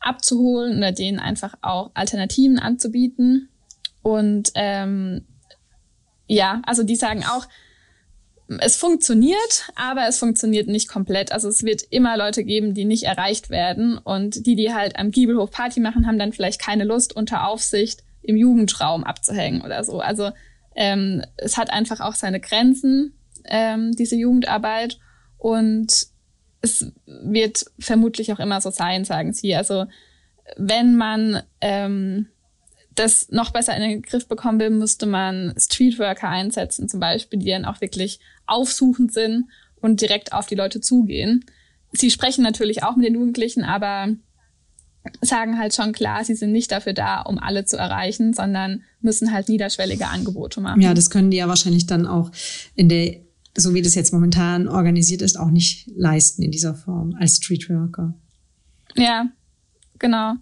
abzuholen 0.00 0.78
oder 0.78 0.92
denen 0.92 1.18
einfach 1.18 1.54
auch 1.62 1.90
Alternativen 1.94 2.58
anzubieten. 2.58 3.48
Und 4.02 4.52
ähm, 4.54 5.24
ja, 6.26 6.62
also 6.64 6.82
die 6.82 6.96
sagen 6.96 7.24
auch, 7.24 7.46
es 8.58 8.76
funktioniert, 8.76 9.70
aber 9.74 10.06
es 10.06 10.18
funktioniert 10.18 10.68
nicht 10.68 10.88
komplett. 10.88 11.32
Also 11.32 11.48
es 11.48 11.62
wird 11.62 11.82
immer 11.90 12.16
Leute 12.16 12.44
geben, 12.44 12.74
die 12.74 12.84
nicht 12.84 13.04
erreicht 13.04 13.48
werden 13.48 13.96
und 13.96 14.46
die, 14.46 14.54
die 14.54 14.74
halt 14.74 14.98
am 14.98 15.10
Giebelhof 15.10 15.50
Party 15.50 15.80
machen, 15.80 16.06
haben 16.06 16.18
dann 16.18 16.32
vielleicht 16.32 16.60
keine 16.60 16.84
Lust 16.84 17.16
unter 17.16 17.46
Aufsicht 17.48 18.02
im 18.22 18.36
Jugendraum 18.36 19.04
abzuhängen 19.04 19.62
oder 19.62 19.82
so. 19.82 20.00
Also 20.00 20.30
ähm, 20.76 21.22
es 21.36 21.56
hat 21.56 21.70
einfach 21.70 22.00
auch 22.00 22.14
seine 22.14 22.40
Grenzen, 22.40 23.14
ähm, 23.44 23.92
diese 23.92 24.16
Jugendarbeit. 24.16 24.98
Und 25.38 26.06
es 26.60 26.92
wird 27.06 27.64
vermutlich 27.78 28.32
auch 28.32 28.40
immer 28.40 28.60
so 28.60 28.70
sein, 28.70 29.04
sagen 29.04 29.32
sie. 29.32 29.54
Also 29.54 29.86
wenn 30.56 30.96
man 30.96 31.42
ähm, 31.60 32.28
das 32.94 33.30
noch 33.30 33.50
besser 33.50 33.76
in 33.76 33.82
den 33.82 34.02
Griff 34.02 34.28
bekommen 34.28 34.60
will, 34.60 34.70
müsste 34.70 35.06
man 35.06 35.54
Streetworker 35.58 36.28
einsetzen, 36.28 36.88
zum 36.88 37.00
Beispiel, 37.00 37.38
die 37.38 37.50
dann 37.50 37.64
auch 37.64 37.80
wirklich 37.80 38.20
aufsuchend 38.46 39.12
sind 39.12 39.46
und 39.80 40.00
direkt 40.00 40.32
auf 40.32 40.46
die 40.46 40.54
Leute 40.54 40.80
zugehen. 40.80 41.44
Sie 41.92 42.10
sprechen 42.10 42.42
natürlich 42.42 42.82
auch 42.82 42.96
mit 42.96 43.06
den 43.06 43.14
Jugendlichen, 43.14 43.64
aber 43.64 44.08
sagen 45.20 45.58
halt 45.58 45.74
schon 45.74 45.92
klar, 45.92 46.24
sie 46.24 46.34
sind 46.34 46.52
nicht 46.52 46.72
dafür 46.72 46.92
da, 46.92 47.20
um 47.22 47.38
alle 47.38 47.64
zu 47.64 47.76
erreichen, 47.76 48.32
sondern 48.32 48.82
müssen 49.00 49.32
halt 49.32 49.48
niederschwellige 49.48 50.08
Angebote 50.08 50.60
machen. 50.60 50.80
Ja, 50.80 50.94
das 50.94 51.10
können 51.10 51.30
die 51.30 51.36
ja 51.36 51.48
wahrscheinlich 51.48 51.86
dann 51.86 52.06
auch 52.06 52.30
in 52.74 52.88
der, 52.88 53.20
so 53.56 53.74
wie 53.74 53.82
das 53.82 53.94
jetzt 53.94 54.12
momentan 54.12 54.66
organisiert 54.68 55.22
ist, 55.22 55.38
auch 55.38 55.50
nicht 55.50 55.90
leisten 55.94 56.42
in 56.42 56.50
dieser 56.50 56.74
Form 56.74 57.14
als 57.18 57.36
Streetworker. 57.36 58.14
Ja, 58.96 59.28
genau. 59.98 60.34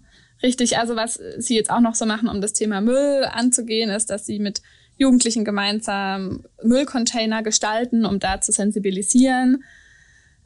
Richtig. 0.43 0.77
Also 0.77 0.95
was 0.95 1.19
sie 1.37 1.55
jetzt 1.55 1.69
auch 1.69 1.79
noch 1.79 1.95
so 1.95 2.05
machen, 2.05 2.27
um 2.27 2.41
das 2.41 2.53
Thema 2.53 2.81
Müll 2.81 3.25
anzugehen, 3.31 3.89
ist, 3.89 4.09
dass 4.09 4.25
sie 4.25 4.39
mit 4.39 4.61
Jugendlichen 4.97 5.45
gemeinsam 5.45 6.45
Müllcontainer 6.61 7.41
gestalten, 7.41 8.05
um 8.05 8.19
da 8.19 8.41
zu 8.41 8.51
sensibilisieren 8.51 9.63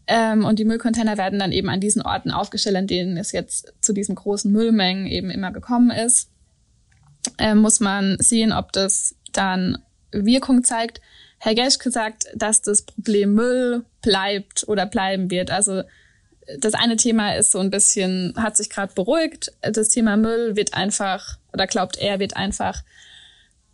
ähm, 0.07 0.45
und 0.45 0.57
die 0.57 0.65
Müllcontainer 0.65 1.17
werden 1.17 1.39
dann 1.39 1.51
eben 1.51 1.69
an 1.69 1.81
diesen 1.81 2.01
Orten 2.01 2.31
aufgestellt, 2.31 2.77
an 2.77 2.87
denen 2.87 3.17
es 3.17 3.33
jetzt 3.33 3.73
zu 3.81 3.93
diesen 3.93 4.15
großen 4.15 4.51
Müllmengen 4.51 5.05
eben 5.05 5.29
immer 5.29 5.51
gekommen 5.51 5.91
ist. 5.91 6.31
Ähm, 7.37 7.59
muss 7.59 7.81
man 7.81 8.15
sehen, 8.19 8.53
ob 8.53 8.71
das 8.71 9.15
dann 9.33 9.79
Wirkung 10.13 10.63
zeigt. 10.63 11.01
Herr 11.39 11.55
Geschke 11.55 11.91
sagt, 11.91 12.25
dass 12.35 12.61
das 12.61 12.83
Problem 12.83 13.33
Müll 13.33 13.83
bleibt 14.01 14.67
oder 14.67 14.85
bleiben 14.85 15.29
wird. 15.29 15.51
Also 15.51 15.83
das 16.59 16.73
eine 16.73 16.95
Thema 16.95 17.35
ist 17.35 17.51
so 17.51 17.59
ein 17.59 17.69
bisschen, 17.69 18.33
hat 18.37 18.57
sich 18.57 18.69
gerade 18.69 18.93
beruhigt. 18.93 19.51
Das 19.61 19.89
Thema 19.89 20.17
Müll 20.17 20.55
wird 20.55 20.73
einfach, 20.73 21.37
oder 21.53 21.67
glaubt 21.67 21.97
er, 21.97 22.19
wird 22.19 22.37
einfach 22.37 22.83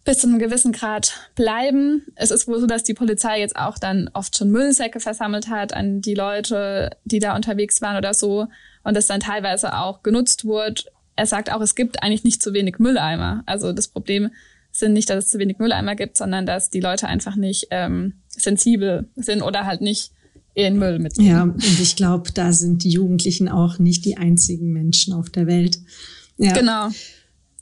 bis 0.06 0.20
zu 0.20 0.28
einem 0.28 0.40
gewissen 0.40 0.74
Grad 0.74 1.14
bleiben. 1.36 2.06
Es 2.16 2.32
ist 2.32 2.48
wohl 2.48 2.60
so, 2.60 2.68
dass 2.68 2.84
die 2.84 2.94
Polizei 2.94 3.40
jetzt 3.40 3.56
auch 3.56 3.78
dann 3.78 4.10
oft 4.14 4.36
schon 4.38 4.52
Müllsäcke 4.52 5.00
versammelt 5.00 5.48
hat 5.48 5.74
an 5.74 6.02
die 6.02 6.16
Leute, 6.16 6.92
die 7.06 7.20
da 7.20 7.36
unterwegs 7.36 7.82
waren 7.82 7.98
oder 7.98 8.14
so 8.14 8.48
und 8.84 8.98
das 8.98 9.08
dann 9.08 9.22
teilweise 9.22 9.78
auch 9.78 10.04
genutzt 10.04 10.46
wurde. 10.46 10.84
Er 11.16 11.26
sagt 11.26 11.52
auch, 11.52 11.62
es 11.62 11.76
gibt 11.76 12.04
eigentlich 12.04 12.24
nicht 12.24 12.44
zu 12.44 12.54
wenig 12.54 12.80
Mülleimer. 12.80 13.44
Also 13.46 13.72
das 13.72 13.88
Problem 13.88 14.32
sind 14.72 14.94
nicht, 14.94 15.10
dass 15.10 15.26
es 15.26 15.30
zu 15.30 15.40
wenig 15.40 15.60
Mülleimer 15.60 15.96
gibt, 15.96 16.18
sondern 16.18 16.46
dass 16.46 16.70
die 16.70 16.82
Leute 16.82 17.08
einfach 17.08 17.36
nicht 17.36 17.68
ähm, 17.70 18.16
sensibel 18.28 19.08
sind 19.16 19.42
oder 19.42 19.66
halt 19.66 19.82
nicht 19.82 20.12
ihren 20.56 20.78
Müll 20.78 21.00
mitnehmen. 21.00 21.30
Ja, 21.30 21.44
und 21.44 21.80
ich 21.82 21.96
glaube, 21.96 22.32
da 22.32 22.54
sind 22.54 22.84
die 22.84 22.90
Jugendlichen 22.90 23.50
auch 23.50 23.80
nicht 23.80 24.06
die 24.06 24.18
einzigen 24.18 24.72
Menschen 24.72 25.14
auf 25.14 25.30
der 25.30 25.48
Welt. 25.48 25.80
Ja. 26.38 26.54
Genau. 26.54 26.90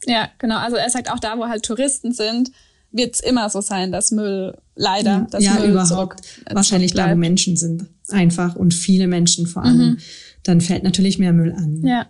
Ja, 0.06 0.30
genau. 0.40 0.58
Also 0.58 0.78
er 0.78 0.90
sagt 0.90 1.12
auch 1.12 1.20
da, 1.20 1.38
wo 1.38 1.46
halt 1.46 1.64
Touristen 1.64 2.12
sind, 2.12 2.52
wird 2.92 3.16
es 3.16 3.20
immer 3.22 3.50
so 3.50 3.62
sein, 3.62 3.92
dass 3.92 4.12
Müll 4.12 4.58
leider, 4.76 5.28
dass 5.32 5.44
ja, 5.44 5.54
Müll 5.54 5.72
überhaupt. 5.72 6.22
Äh, 6.46 6.56
Wahrscheinlich 6.56 6.94
da, 6.94 7.12
wo 7.12 7.16
Menschen 7.16 7.56
sind. 7.56 7.86
Einfach 8.10 8.56
und 8.56 8.74
viele 8.74 9.08
Menschen 9.08 9.48
vor 9.48 9.64
allem. 9.64 9.78
Mhm. 9.78 9.98
Dann 10.44 10.60
fällt 10.60 10.84
natürlich 10.84 11.20
mehr 11.20 11.34
Müll 11.34 11.54
an. 11.54 11.86
Ja. 11.86 12.08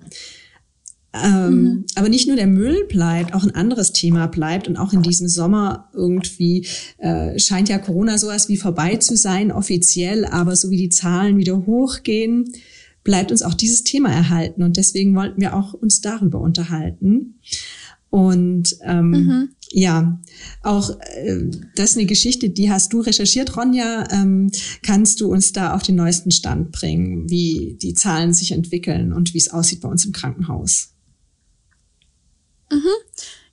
Ähm, 1.13 1.61
mhm. 1.61 1.85
Aber 1.95 2.07
nicht 2.07 2.27
nur 2.27 2.37
der 2.37 2.47
Müll 2.47 2.85
bleibt, 2.87 3.33
auch 3.33 3.43
ein 3.43 3.53
anderes 3.53 3.91
Thema 3.91 4.27
bleibt 4.27 4.67
und 4.67 4.77
auch 4.77 4.93
in 4.93 5.01
diesem 5.01 5.27
Sommer 5.27 5.89
irgendwie 5.93 6.65
äh, 6.99 7.37
scheint 7.37 7.67
ja 7.67 7.79
Corona 7.79 8.17
sowas 8.17 8.47
wie 8.47 8.57
vorbei 8.57 8.95
zu 8.95 9.17
sein, 9.17 9.51
offiziell, 9.51 10.25
aber 10.25 10.55
so 10.55 10.69
wie 10.69 10.77
die 10.77 10.89
Zahlen 10.89 11.37
wieder 11.37 11.65
hochgehen, 11.65 12.53
bleibt 13.03 13.31
uns 13.31 13.41
auch 13.41 13.55
dieses 13.55 13.83
Thema 13.83 14.09
erhalten 14.09 14.63
und 14.63 14.77
deswegen 14.77 15.13
wollten 15.15 15.41
wir 15.41 15.55
auch 15.55 15.73
uns 15.73 15.99
darüber 16.01 16.39
unterhalten. 16.39 17.39
Und 18.09 18.77
ähm, 18.83 19.09
mhm. 19.09 19.49
ja, 19.71 20.19
auch 20.63 20.89
äh, 20.89 21.49
das 21.75 21.91
ist 21.91 21.97
eine 21.97 22.05
Geschichte, 22.05 22.49
die 22.49 22.69
hast 22.69 22.91
du 22.91 22.99
recherchiert, 22.99 23.55
Ronja. 23.55 24.05
Ähm, 24.11 24.51
kannst 24.83 25.21
du 25.21 25.31
uns 25.31 25.53
da 25.53 25.73
auf 25.73 25.81
den 25.81 25.95
neuesten 25.95 26.31
Stand 26.31 26.73
bringen, 26.73 27.29
wie 27.29 27.77
die 27.81 27.93
Zahlen 27.93 28.33
sich 28.33 28.51
entwickeln 28.51 29.13
und 29.13 29.33
wie 29.33 29.37
es 29.37 29.49
aussieht 29.49 29.79
bei 29.79 29.87
uns 29.87 30.05
im 30.05 30.11
Krankenhaus? 30.11 30.90
Mhm. 32.71 32.89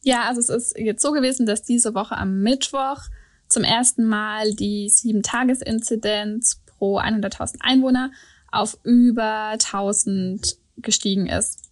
Ja, 0.02 0.22
also 0.28 0.40
es 0.40 0.48
ist 0.48 0.78
jetzt 0.78 1.02
so 1.02 1.12
gewesen, 1.12 1.44
dass 1.44 1.62
diese 1.62 1.94
Woche 1.94 2.16
am 2.16 2.40
Mittwoch 2.40 3.02
zum 3.48 3.64
ersten 3.64 4.04
Mal 4.04 4.54
die 4.54 4.88
Sieben-Tages-Inzidenz 4.88 6.60
pro 6.66 6.98
100.000 6.98 7.56
Einwohner 7.60 8.10
auf 8.50 8.78
über 8.84 9.50
1000 9.52 10.56
gestiegen 10.76 11.26
ist. 11.26 11.68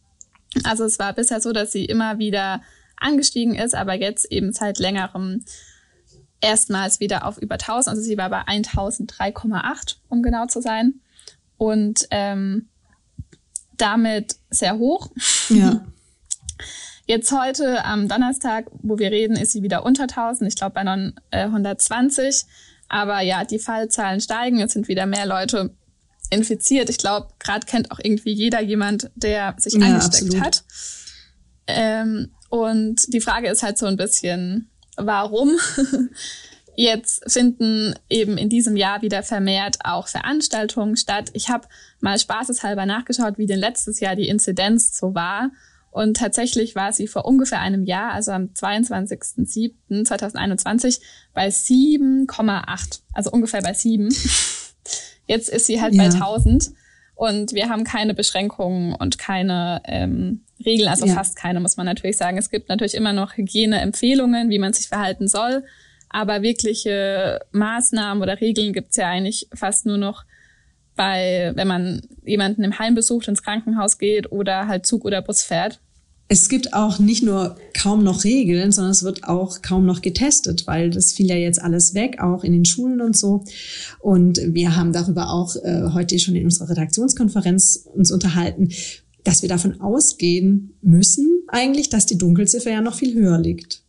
Also 0.65 0.85
es 0.85 0.99
war 0.99 1.13
bisher 1.13 1.41
so, 1.41 1.53
dass 1.53 1.73
sie 1.73 1.85
immer 1.85 2.19
wieder 2.19 2.63
angestiegen 2.97 3.55
ist, 3.55 3.75
aber 3.75 3.95
jetzt 3.95 4.31
eben 4.33 4.53
seit 4.53 4.79
längerem 4.79 5.45
erstmals 6.41 7.01
wieder 7.01 7.27
auf 7.27 7.39
über 7.39 7.55
1000. 7.55 7.89
Also 7.89 8.03
sie 8.03 8.19
war 8.19 8.31
bei 8.31 8.43
1003,8, 8.43 9.97
um 10.09 10.23
genau 10.23 10.47
zu 10.47 10.61
sein. 10.61 11.01
Und 11.59 12.07
ähm, 12.11 12.69
damit 13.77 14.37
sehr 14.51 14.79
hoch. 14.79 15.11
Ja. 15.49 15.87
Jetzt 17.07 17.31
heute 17.31 17.85
am 17.85 18.09
Donnerstag, 18.09 18.66
wo 18.83 18.99
wir 18.99 19.12
reden, 19.12 19.37
ist 19.37 19.53
sie 19.53 19.62
wieder 19.62 19.87
unter 19.87 20.05
1000. 20.05 20.49
Ich 20.49 20.57
glaube 20.57 20.75
bei 20.75 20.83
920. 20.83 22.45
Aber 22.88 23.21
ja, 23.21 23.45
die 23.45 23.61
Fallzahlen 23.61 24.21
steigen. 24.21 24.61
Es 24.61 24.73
sind 24.73 24.88
wieder 24.88 25.07
mehr 25.07 25.25
Leute 25.25 25.71
infiziert. 26.31 26.90
Ich 26.90 26.99
glaube, 26.99 27.29
gerade 27.38 27.64
kennt 27.64 27.92
auch 27.92 28.01
irgendwie 28.03 28.33
jeder 28.33 28.61
jemand, 28.61 29.11
der 29.14 29.55
sich 29.59 29.75
ja, 29.75 29.87
angesteckt 29.87 30.25
absolut. 30.25 30.45
hat. 30.45 30.64
Ähm, 31.69 32.33
und 32.49 33.12
die 33.12 33.21
Frage 33.21 33.49
ist 33.49 33.62
halt 33.62 33.79
so 33.79 33.87
ein 33.87 33.97
bisschen, 33.97 34.69
warum? 34.97 35.53
Jetzt 36.77 37.31
finden 37.31 37.95
eben 38.11 38.37
in 38.37 38.49
diesem 38.49 38.77
Jahr 38.77 39.01
wieder 39.01 39.23
vermehrt 39.23 39.79
auch 39.85 40.09
Veranstaltungen 40.09 40.97
statt. 40.97 41.31
Ich 41.33 41.49
habe 41.49 41.69
mal 42.01 42.19
spaßeshalber 42.19 42.85
nachgeschaut, 42.85 43.38
wie 43.38 43.47
denn 43.47 43.61
letztes 43.61 44.01
Jahr 44.01 44.16
die 44.16 44.29
Inzidenz 44.29 44.99
so 44.99 45.14
war. 45.14 45.51
Und 45.97 46.19
tatsächlich 46.19 46.75
war 46.75 46.93
sie 46.93 47.07
vor 47.07 47.25
ungefähr 47.25 47.63
einem 47.63 47.85
Jahr, 47.85 48.13
also 48.13 48.33
am 48.33 48.51
22.07.2021, 48.55 51.01
bei 51.33 51.49
7,8. 51.49 53.01
Also 53.15 53.31
ungefähr 53.31 53.63
bei 53.63 53.73
7. 53.73 54.11
Jetzt 55.27 55.49
ist 55.49 55.65
sie 55.65 55.81
halt 55.81 55.95
ja. 55.95 56.03
bei 56.03 56.11
1000. 56.11 56.73
Und 57.15 57.55
wir 57.55 57.71
haben 57.71 57.85
keine 57.85 58.13
Beschränkungen 58.13 58.95
und 58.95 59.17
keine 59.17 59.81
ähm, 59.87 60.43
Regeln, 60.63 60.91
also 60.91 61.07
ja. 61.07 61.15
fast 61.15 61.35
keine, 61.35 61.61
muss 61.61 61.79
man 61.79 61.87
natürlich 61.87 62.19
sagen. 62.19 62.37
Es 62.37 62.51
gibt 62.51 62.69
natürlich 62.69 62.95
immer 62.95 63.15
noch 63.15 63.39
Hygieneempfehlungen, 63.39 64.51
wie 64.51 64.59
man 64.59 64.75
sich 64.75 64.89
verhalten 64.89 65.29
soll. 65.29 65.65
Aber 66.11 66.43
wirkliche 66.43 67.41
Maßnahmen 67.53 68.23
oder 68.23 68.43
Regeln 68.43 68.75
gibt's 68.75 68.99
ja 68.99 69.09
eigentlich 69.09 69.49
fast 69.55 69.87
nur 69.87 69.97
noch 69.97 70.27
bei, 70.95 71.53
wenn 71.55 71.69
man 71.69 72.03
jemanden 72.23 72.65
im 72.65 72.79
Heim 72.79 72.95
besucht, 72.95 73.29
ins 73.29 73.43
Krankenhaus 73.43 73.97
geht 73.97 74.31
oder 74.31 74.69
halt 74.69 74.85
Zug 74.85 75.07
oder 75.07 75.23
Bus 75.23 75.43
fährt 75.43 75.81
es 76.29 76.49
gibt 76.49 76.73
auch 76.73 76.99
nicht 76.99 77.23
nur 77.23 77.57
kaum 77.73 78.03
noch 78.03 78.25
Regeln, 78.25 78.73
sondern 78.73 78.91
es 78.91 79.05
wird 79.05 79.25
auch 79.25 79.62
kaum 79.62 79.87
noch 79.87 80.03
getestet, 80.03 80.67
weil 80.67 80.91
das 80.91 81.12
fiel 81.12 81.29
ja 81.29 81.37
jetzt 81.37 81.62
alles 81.62 81.95
weg, 81.95 82.21
auch 82.21 82.43
in 82.43 82.53
den 82.53 82.65
Schulen 82.65 83.01
und 83.01 83.17
so. 83.17 83.45
Und 84.01 84.41
wir 84.43 84.75
haben 84.75 84.93
darüber 84.93 85.31
auch 85.31 85.55
äh, 85.57 85.91
heute 85.93 86.19
schon 86.19 86.35
in 86.35 86.45
unserer 86.45 86.71
Redaktionskonferenz 86.71 87.89
uns 87.95 88.11
unterhalten, 88.11 88.71
dass 89.23 89.43
wir 89.43 89.49
davon 89.49 89.81
ausgehen 89.81 90.75
müssen 90.83 91.43
eigentlich, 91.49 91.91
dass 91.91 92.07
die 92.07 92.19
Dunkelziffer 92.19 92.71
ja 92.71 92.81
noch 92.81 92.95
viel 92.95 93.15
höher 93.15 93.39
liegt. 93.39 93.83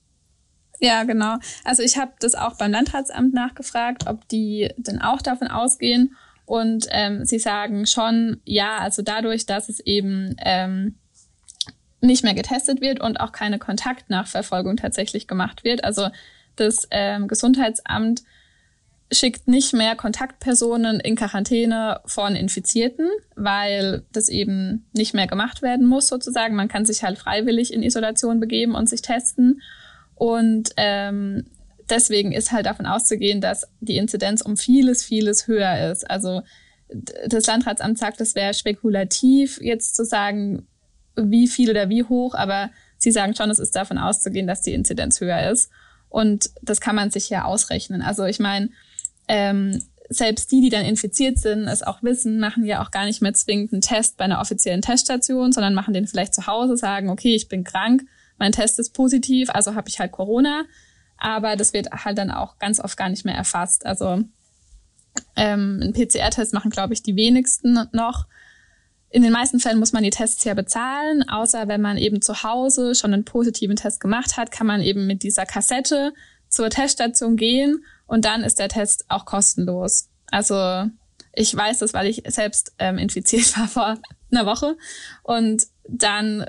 Ja, 0.80 1.04
genau. 1.04 1.38
Also 1.64 1.82
ich 1.82 1.98
habe 1.98 2.12
das 2.20 2.36
auch 2.36 2.56
beim 2.56 2.72
Landratsamt 2.72 3.34
nachgefragt, 3.34 4.06
ob 4.08 4.28
die 4.28 4.70
denn 4.78 5.02
auch 5.02 5.24
davon 5.24 5.48
ausgehen. 5.48 6.16
Und 6.46 6.86
ähm, 6.92 7.26
sie 7.26 7.40
sagen 7.40 7.88
schon, 7.88 8.42
ja, 8.46 8.78
also 8.78 9.02
dadurch, 9.02 9.48
dass 9.48 9.70
es 9.70 9.80
eben 9.80 10.36
ähm, 10.40 10.96
nicht 12.02 12.24
mehr 12.24 12.34
getestet 12.34 12.82
wird 12.82 13.00
und 13.00 13.20
auch 13.20 13.32
keine 13.32 13.60
Kontaktnachverfolgung 13.60 14.78
tatsächlich 14.78 15.28
gemacht 15.28 15.64
wird. 15.64 15.84
Also 15.84 16.10
das 16.56 16.88
ähm, 16.92 17.28
Gesundheitsamt 17.28 18.24
schickt 19.12 19.48
nicht 19.48 19.74
mehr 19.74 19.96
Kontaktpersonen 19.96 21.00
in 21.00 21.16
Quarantäne 21.16 22.02
von 22.06 22.36
Infizierten, 22.36 23.08
weil 23.36 24.04
das 24.12 24.28
eben 24.28 24.86
nicht 24.94 25.14
mehr 25.14 25.28
gemacht 25.28 25.62
werden 25.62 25.86
muss 25.86 26.08
sozusagen. 26.08 26.56
Man 26.56 26.68
kann 26.68 26.86
sich 26.86 27.04
halt 27.04 27.18
freiwillig 27.18 27.74
in 27.74 27.84
Isolation 27.84 28.40
begeben 28.40 28.76
und 28.76 28.90
sich 28.90 29.02
testen. 29.02 29.62
Und 30.16 30.72
ähm, 30.76 31.46
deswegen 31.90 32.34
ist 32.34 32.52
halt 32.52 32.66
davon 32.66 32.86
auszugehen, 32.86 33.40
dass 33.40 33.70
die 33.80 33.98
Inzidenz 33.98 34.42
um 34.42 34.58
vieles, 34.58 35.04
vieles 35.04 35.48
höher 35.48 35.90
ist. 35.90 36.10
Also 36.10 36.42
das 37.28 37.46
Landratsamt 37.46 37.98
sagt, 37.98 38.20
es 38.20 38.36
wäre 38.36 38.54
spekulativ, 38.54 39.60
jetzt 39.62 39.96
zu 39.96 40.04
sagen, 40.04 40.68
wie 41.18 41.48
viel 41.48 41.70
oder 41.70 41.90
wie 41.90 42.04
hoch, 42.04 42.36
aber 42.36 42.70
sie 42.98 43.12
sagen 43.12 43.36
schon, 43.36 43.50
es 43.50 43.60
ist 43.60 43.76
davon 43.76 43.98
auszugehen, 43.98 44.48
dass 44.48 44.62
die 44.62 44.74
Inzidenz 44.74 45.20
höher 45.20 45.52
ist. 45.52 45.70
Und 46.10 46.50
das 46.62 46.80
kann 46.80 46.96
man 46.96 47.12
sich 47.12 47.30
ja 47.30 47.44
ausrechnen. 47.44 48.02
Also 48.02 48.26
ich 48.26 48.40
meine, 48.40 48.70
ähm, 49.28 49.82
selbst 50.10 50.52
die, 50.52 50.62
die 50.62 50.70
dann 50.70 50.86
infiziert 50.86 51.38
sind, 51.38 51.68
es 51.68 51.84
auch 51.84 52.02
wissen, 52.02 52.40
machen 52.40 52.66
ja 52.66 52.82
auch 52.82 52.92
gar 52.92 53.06
nicht 53.06 53.22
mehr 53.22 53.34
zwingend 53.34 53.74
einen 53.74 53.82
Test 53.82 54.18
bei 54.18 54.24
einer 54.24 54.40
offiziellen 54.40 54.82
Teststation, 54.82 55.52
sondern 55.52 55.74
machen 55.74 55.94
den 55.94 56.08
vielleicht 56.08 56.34
zu 56.34 56.48
Hause, 56.48 56.78
sagen, 56.78 57.10
okay, 57.10 57.36
ich 57.36 57.50
bin 57.50 57.64
krank, 57.64 58.04
mein 58.38 58.54
Test 58.54 58.80
ist 58.80 58.94
positiv, 58.94 59.50
also 59.50 59.76
habe 59.76 59.90
ich 59.90 60.00
halt 60.00 60.12
Corona. 60.12 60.64
Aber 61.18 61.56
das 61.56 61.74
wird 61.74 61.92
halt 61.92 62.18
dann 62.18 62.32
auch 62.32 62.60
ganz 62.60 62.80
oft 62.80 62.96
gar 62.96 63.10
nicht 63.10 63.26
mehr 63.26 63.36
erfasst. 63.36 63.86
Also 63.86 64.24
ähm, 65.36 65.80
einen 65.82 65.94
PCR-Test 65.94 66.54
machen, 66.54 66.70
glaube 66.70 66.94
ich, 66.94 67.02
die 67.02 67.16
wenigsten 67.16 67.88
noch. 67.92 68.28
In 69.10 69.24
den 69.24 69.32
meisten 69.32 69.60
Fällen 69.60 69.80
muss 69.80 69.94
man 69.94 70.04
die 70.04 70.10
Tests 70.10 70.44
ja 70.44 70.54
bezahlen, 70.54 71.28
außer 71.30 71.68
wenn 71.68 71.82
man 71.82 71.98
eben 71.98 72.22
zu 72.22 72.44
Hause 72.44 72.94
schon 72.94 73.14
einen 73.14 73.24
positiven 73.24 73.78
Test 73.78 74.00
gemacht 74.00 74.36
hat, 74.36 74.52
kann 74.52 74.68
man 74.68 74.82
eben 74.82 75.08
mit 75.08 75.24
dieser 75.24 75.46
Kassette 75.46 76.14
zur 76.50 76.70
Teststation 76.70 77.38
gehen 77.38 77.84
und 78.06 78.26
dann 78.26 78.44
ist 78.44 78.60
der 78.60 78.70
Test 78.70 79.06
auch 79.08 79.26
kostenlos. 79.26 80.10
Also 80.30 80.90
ich 81.34 81.56
weiß 81.56 81.80
das, 81.80 81.94
weil 81.94 82.08
ich 82.08 82.24
selbst 82.28 82.74
ähm, 82.80 82.98
infiziert 82.98 83.58
war 83.58 83.68
vor 83.68 83.98
einer 84.32 84.46
Woche 84.46 84.78
und 85.24 85.68
dann 85.88 86.46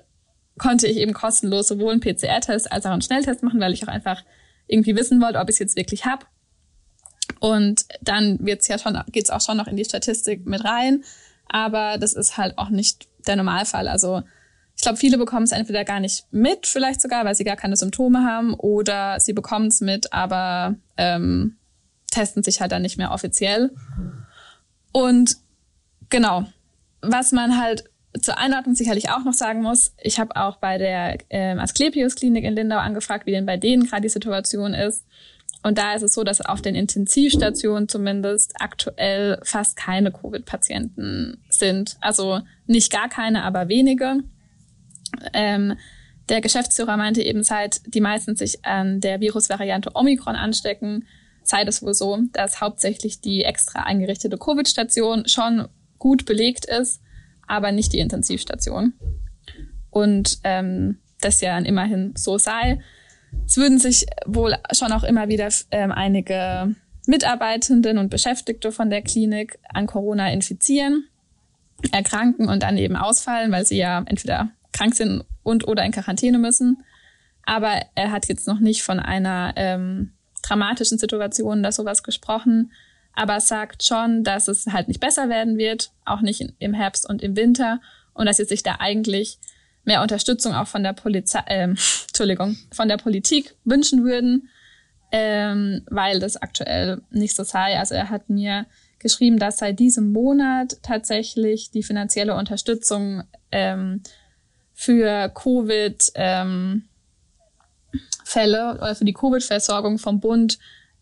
konnte 0.59 0.89
ich 0.89 0.97
eben 0.97 1.13
kostenlos 1.13 1.69
sowohl 1.69 1.93
einen 1.93 2.01
PCR-Test 2.01 2.73
als 2.73 2.85
auch 2.85 2.91
einen 2.91 3.03
Schnelltest 3.03 3.43
machen, 3.43 3.61
weil 3.61 3.73
ich 3.73 3.85
auch 3.85 3.89
einfach 3.89 4.25
irgendwie 4.67 4.97
wissen 4.97 5.21
wollte, 5.21 5.39
ob 5.39 5.49
ich 5.49 5.55
es 5.55 5.61
jetzt 5.61 5.77
wirklich 5.77 6.05
hab. 6.05 6.27
Und 7.41 7.85
dann 8.01 8.39
wird's 8.41 8.67
ja 8.67 8.79
schon, 8.79 9.01
geht's 9.13 9.31
auch 9.31 9.41
schon 9.41 9.57
noch 9.57 9.69
in 9.69 9.77
die 9.77 9.85
Statistik 9.85 10.47
mit 10.47 10.65
rein. 10.65 11.05
Aber 11.49 11.99
das 11.99 12.13
ist 12.13 12.37
halt 12.37 12.59
auch 12.59 12.69
nicht 12.69 13.09
der 13.27 13.37
Normalfall. 13.37 13.89
Also 13.89 14.23
ich 14.77 14.83
glaube, 14.83 14.99
viele 14.99 15.19
bekommen 15.19 15.43
es 15.43 15.53
entweder 15.53 15.85
gar 15.85 15.99
nicht 15.99 16.27
mit, 16.31 16.67
vielleicht 16.67 17.01
sogar, 17.01 17.25
weil 17.25 17.35
sie 17.35 17.45
gar 17.45 17.57
keine 17.57 17.77
Symptome 17.77 18.25
haben, 18.25 18.55
oder 18.55 19.19
sie 19.19 19.33
bekommen 19.33 19.67
es 19.67 19.81
mit, 19.81 20.13
aber 20.13 20.77
ähm, 20.97 21.57
testen 22.13 22.45
sich 22.45 22.61
halt 22.61 22.71
dann 22.71 22.83
nicht 22.83 22.97
mehr 22.97 23.11
offiziell. 23.11 23.73
Und 24.93 25.37
genau, 26.11 26.47
was 27.03 27.33
man 27.33 27.61
halt 27.61 27.85
zur 28.21 28.39
Einordnung 28.39 28.75
sicherlich 28.75 29.11
auch 29.11 29.25
noch 29.25 29.33
sagen 29.33 29.63
muss, 29.63 29.95
ich 30.01 30.19
habe 30.19 30.37
auch 30.37 30.57
bei 30.57 30.79
der 30.79 31.19
ähm, 31.31 31.59
Asklepios 31.59 32.15
Klinik 32.15 32.45
in 32.45 32.55
Lindau 32.55 32.79
angefragt, 32.79 33.27
wie 33.27 33.33
denn 33.33 33.47
bei 33.47 33.57
denen 33.57 33.87
gerade 33.87 34.03
die 34.03 34.09
Situation 34.09 34.75
ist. 34.75 35.05
Und 35.63 35.77
da 35.77 35.95
ist 35.95 36.03
es 36.03 36.15
so, 36.15 36.23
dass 36.23 36.41
auf 36.41 36.63
den 36.63 36.75
Intensivstationen 36.75 37.89
zumindest 37.89 38.55
aktuell 38.61 39.41
fast 39.43 39.77
keine 39.77 40.13
Covid-Patienten 40.13 41.43
sind. 41.49 41.97
Also 42.01 42.41
nicht 42.67 42.93
gar 42.93 43.09
keine, 43.09 43.43
aber 43.43 43.69
wenige. 43.69 44.23
Ähm, 45.33 45.75
der 46.29 46.41
Geschäftsführer 46.41 46.97
meinte 46.97 47.23
eben, 47.23 47.43
seit 47.43 47.81
die 47.87 48.01
meisten 48.01 48.37
sich 48.37 48.65
an 48.65 49.01
der 49.01 49.21
Virusvariante 49.21 49.91
Omikron 49.95 50.37
anstecken, 50.37 51.07
sei 51.43 51.63
es 51.63 51.83
wohl 51.83 51.95
so, 51.95 52.19
dass 52.33 52.61
hauptsächlich 52.61 53.21
die 53.21 53.43
extra 53.43 53.83
eingerichtete 53.83 54.37
Covid-Station 54.37 55.27
schon 55.27 55.69
gut 55.99 56.27
belegt 56.27 56.67
ist, 56.67 57.01
aber 57.47 57.73
nicht 57.73 57.93
die 57.93 57.99
Intensivstation. 57.99 58.93
Und 59.91 60.39
ähm, 60.45 60.99
das 61.21 61.41
ja 61.41 61.59
immerhin 61.59 62.15
so 62.17 62.39
sei. 62.39 62.81
Es 63.47 63.57
würden 63.57 63.79
sich 63.79 64.07
wohl 64.27 64.55
schon 64.73 64.93
auch 64.93 65.05
immer 65.05 65.29
wieder 65.29 65.49
ähm, 65.71 65.93
einige 65.93 66.75
Mitarbeitenden 67.07 67.99
und 67.99 68.11
Beschäftigte 68.11 68.73
von 68.73 68.91
der 68.91 69.03
Klinik 69.03 69.59
an 69.73 69.87
Corona 69.87 70.31
infizieren, 70.31 71.09
erkranken 71.93 72.49
und 72.49 72.63
dann 72.63 72.77
eben 72.77 72.97
ausfallen, 72.97 73.51
weil 73.51 73.65
sie 73.65 73.79
ja 73.79 74.03
entweder 74.07 74.51
krank 74.73 74.95
sind 74.95 75.25
und 75.43 75.67
oder 75.67 75.85
in 75.85 75.93
Quarantäne 75.93 76.39
müssen. 76.39 76.85
Aber 77.45 77.81
er 77.95 78.11
hat 78.11 78.29
jetzt 78.29 78.47
noch 78.47 78.61
nicht 78.61 78.83
von 78.83 79.01
einer 79.01 79.55
ähm, 79.57 80.13
dramatischen 80.43 80.99
Situation 80.99 81.61
oder 81.61 81.73
sowas 81.73 82.03
gesprochen, 82.03 82.73
aber 83.15 83.41
sagt 83.41 83.83
schon, 83.83 84.23
dass 84.23 84.49
es 84.49 84.67
halt 84.67 84.89
nicht 84.89 85.01
besser 85.01 85.29
werden 85.29 85.57
wird, 85.57 85.91
auch 86.05 86.21
nicht 86.21 86.45
im 86.59 86.75
Herbst 86.75 87.09
und 87.09 87.23
im 87.23 87.37
Winter 87.37 87.81
und 88.13 88.27
dass 88.27 88.37
sie 88.37 88.45
sich 88.45 88.63
da 88.63 88.77
eigentlich 88.81 89.39
mehr 89.89 90.03
Unterstützung 90.03 90.55
auch 90.55 90.69
von 90.69 90.85
der 90.85 90.93
Polizei, 90.93 91.41
äh, 91.47 91.63
Entschuldigung, 92.09 92.57
von 92.71 92.89
der 92.89 92.99
Politik 92.99 93.57
wünschen 93.65 94.05
würden, 94.05 94.49
ähm, 95.11 95.83
weil 95.91 96.21
das 96.21 96.37
aktuell 96.37 97.01
nicht 97.11 97.35
so 97.35 97.43
sei. 97.43 97.79
Also 97.79 97.95
er 97.95 98.11
hat 98.11 98.31
mir 98.31 98.67
geschrieben, 99.01 99.39
dass 99.39 99.59
seit 99.59 99.79
diesem 99.79 100.13
Monat 100.13 100.77
tatsächlich 100.83 101.71
die 101.71 101.83
finanzielle 101.83 102.37
Unterstützung 102.37 103.25
ähm, 103.51 104.03
für 104.75 105.31
Covid 105.31 106.13
ähm, 106.15 106.85
Fälle 108.25 108.75
oder 108.75 108.95
für 108.95 109.07
die 109.07 109.15
Covid-Versorgung 109.15 109.99
vom 109.99 110.21
Bund 110.21 110.59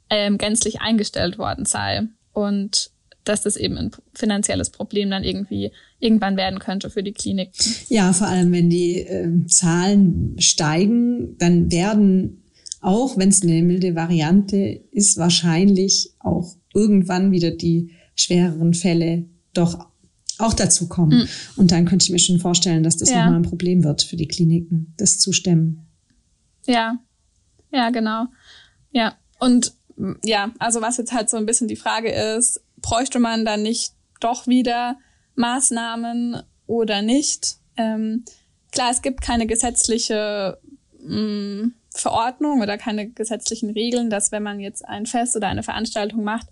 ähm, 0.08 0.38
gänzlich 0.38 0.80
eingestellt 0.80 1.38
worden 1.38 1.66
sei 1.66 2.06
und 2.32 2.90
dass 3.28 3.42
das 3.42 3.56
eben 3.56 3.76
ein 3.76 3.90
finanzielles 4.14 4.70
Problem 4.70 5.10
dann 5.10 5.24
irgendwie 5.24 5.72
irgendwann 5.98 6.36
werden 6.36 6.58
könnte 6.58 6.90
für 6.90 7.02
die 7.02 7.12
Klinik. 7.12 7.50
Ja, 7.88 8.12
vor 8.12 8.28
allem 8.28 8.52
wenn 8.52 8.70
die 8.70 9.00
äh, 9.00 9.46
Zahlen 9.46 10.36
steigen, 10.38 11.36
dann 11.38 11.70
werden 11.70 12.42
auch, 12.80 13.18
wenn 13.18 13.30
es 13.30 13.42
eine 13.42 13.62
milde 13.62 13.94
Variante 13.94 14.80
ist, 14.92 15.18
wahrscheinlich 15.18 16.12
auch 16.20 16.56
irgendwann 16.72 17.32
wieder 17.32 17.50
die 17.50 17.90
schwereren 18.14 18.74
Fälle 18.74 19.24
doch 19.52 19.88
auch 20.38 20.54
dazu 20.54 20.88
kommen. 20.88 21.20
Mhm. 21.20 21.28
Und 21.56 21.72
dann 21.72 21.86
könnte 21.86 22.04
ich 22.04 22.10
mir 22.10 22.18
schon 22.18 22.38
vorstellen, 22.38 22.82
dass 22.82 22.96
das 22.96 23.10
ja. 23.10 23.24
nochmal 23.24 23.40
ein 23.40 23.42
Problem 23.42 23.82
wird 23.84 24.02
für 24.02 24.16
die 24.16 24.28
Kliniken, 24.28 24.94
das 24.98 25.18
zu 25.18 25.32
stemmen. 25.32 25.86
Ja, 26.66 26.98
ja, 27.72 27.90
genau. 27.90 28.26
Ja, 28.92 29.14
und 29.40 29.72
ja, 30.22 30.52
also 30.58 30.82
was 30.82 30.98
jetzt 30.98 31.12
halt 31.12 31.30
so 31.30 31.36
ein 31.36 31.46
bisschen 31.46 31.68
die 31.68 31.76
Frage 31.76 32.10
ist, 32.10 32.60
bräuchte 32.76 33.18
man 33.18 33.44
dann 33.44 33.62
nicht 33.62 33.94
doch 34.20 34.46
wieder 34.46 34.98
Maßnahmen 35.34 36.42
oder 36.66 37.02
nicht? 37.02 37.56
Ähm, 37.76 38.24
klar, 38.72 38.90
es 38.90 39.02
gibt 39.02 39.20
keine 39.20 39.46
gesetzliche 39.46 40.58
mh, 41.00 41.16
mm, 41.16 41.74
Verordnung 41.90 42.60
oder 42.60 42.76
keine 42.76 43.08
gesetzlichen 43.08 43.70
Regeln, 43.70 44.10
dass 44.10 44.32
wenn 44.32 44.42
man 44.42 44.60
jetzt 44.60 44.86
ein 44.86 45.06
Fest 45.06 45.36
oder 45.36 45.48
eine 45.48 45.62
Veranstaltung 45.62 46.24
macht, 46.24 46.48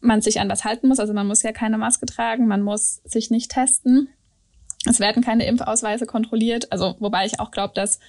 man 0.00 0.22
sich 0.22 0.40
an 0.40 0.48
was 0.48 0.64
halten 0.64 0.88
muss. 0.88 0.98
Also 0.98 1.12
man 1.12 1.26
muss 1.26 1.42
ja 1.42 1.52
keine 1.52 1.78
Maske 1.78 2.06
tragen, 2.06 2.46
man 2.46 2.62
muss 2.62 3.02
sich 3.04 3.30
nicht 3.30 3.50
testen. 3.50 4.08
Es 4.86 4.98
werden 4.98 5.22
keine 5.22 5.46
Impfausweise 5.46 6.06
kontrolliert. 6.06 6.72
Also 6.72 6.96
wobei 7.00 7.26
ich 7.26 7.38
auch 7.38 7.50
glaube, 7.50 7.74
dass 7.74 8.00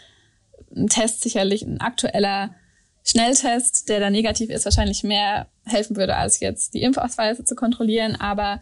ein 0.74 0.88
Test 0.88 1.22
sicherlich 1.22 1.64
ein 1.64 1.82
aktueller 1.82 2.56
Schnelltest, 3.12 3.90
der 3.90 4.00
da 4.00 4.10
negativ 4.10 4.50
ist, 4.50 4.64
wahrscheinlich 4.64 5.04
mehr 5.04 5.48
helfen 5.66 5.98
würde, 5.98 6.16
als 6.16 6.40
jetzt 6.40 6.74
die 6.74 6.82
Impfausweise 6.82 7.44
zu 7.44 7.56
kontrollieren. 7.56 8.16
Aber 8.16 8.62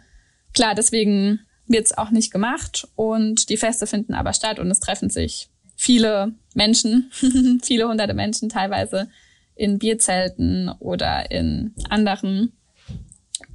klar, 0.54 0.74
deswegen 0.74 1.42
wird 1.68 1.86
es 1.86 1.98
auch 1.98 2.10
nicht 2.10 2.32
gemacht 2.32 2.88
und 2.96 3.50
die 3.50 3.58
Feste 3.58 3.86
finden 3.86 4.16
aber 4.16 4.34
statt 4.34 4.58
und 4.58 4.72
es 4.72 4.80
treffen 4.80 5.12
sich 5.12 5.50
viele 5.76 6.34
Menschen, 6.56 7.12
viele 7.64 7.88
hunderte 7.88 8.16
Menschen 8.16 8.50
teilweise 8.50 9.08
in 9.54 9.78
Bierzelten 9.78 10.70
oder 10.80 11.30
in 11.30 11.76
anderen 11.90 12.54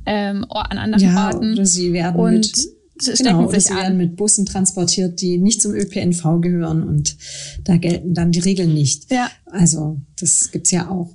ähm, 0.06 0.46
an 0.48 0.78
anderen 0.78 1.04
ja, 1.04 1.26
Orten. 1.26 1.54
Oder 1.54 1.66
sie 1.66 1.92
werden 1.92 2.20
und 2.20 2.32
mit, 2.34 2.68
genau, 2.98 3.50
sie 3.50 3.70
an. 3.70 3.76
werden 3.76 3.96
mit 3.96 4.16
Bussen 4.16 4.46
transportiert, 4.46 5.20
die 5.20 5.38
nicht 5.38 5.60
zum 5.60 5.72
ÖPNV 5.72 6.40
gehören 6.40 6.82
und 6.82 7.16
da 7.64 7.76
gelten 7.76 8.14
dann 8.14 8.32
die 8.32 8.40
Regeln 8.40 8.72
nicht. 8.72 9.10
Ja. 9.10 9.30
Also 9.46 10.00
das 10.18 10.50
gibt's 10.52 10.70
ja 10.70 10.88
auch. 10.88 11.14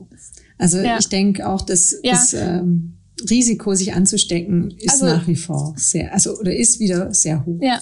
Also 0.58 0.80
ja. 0.80 0.98
ich 1.00 1.08
denke 1.08 1.48
auch, 1.48 1.62
dass 1.62 1.96
ja. 2.04 2.12
das 2.12 2.34
ähm, 2.34 2.98
Risiko, 3.30 3.74
sich 3.74 3.94
anzustecken, 3.94 4.72
ist 4.78 5.02
also, 5.02 5.06
nach 5.06 5.28
wie 5.28 5.36
vor 5.36 5.74
sehr, 5.78 6.14
also 6.14 6.38
oder 6.38 6.56
ist 6.56 6.80
wieder 6.80 7.14
sehr 7.14 7.46
hoch. 7.46 7.60
Ja. 7.62 7.82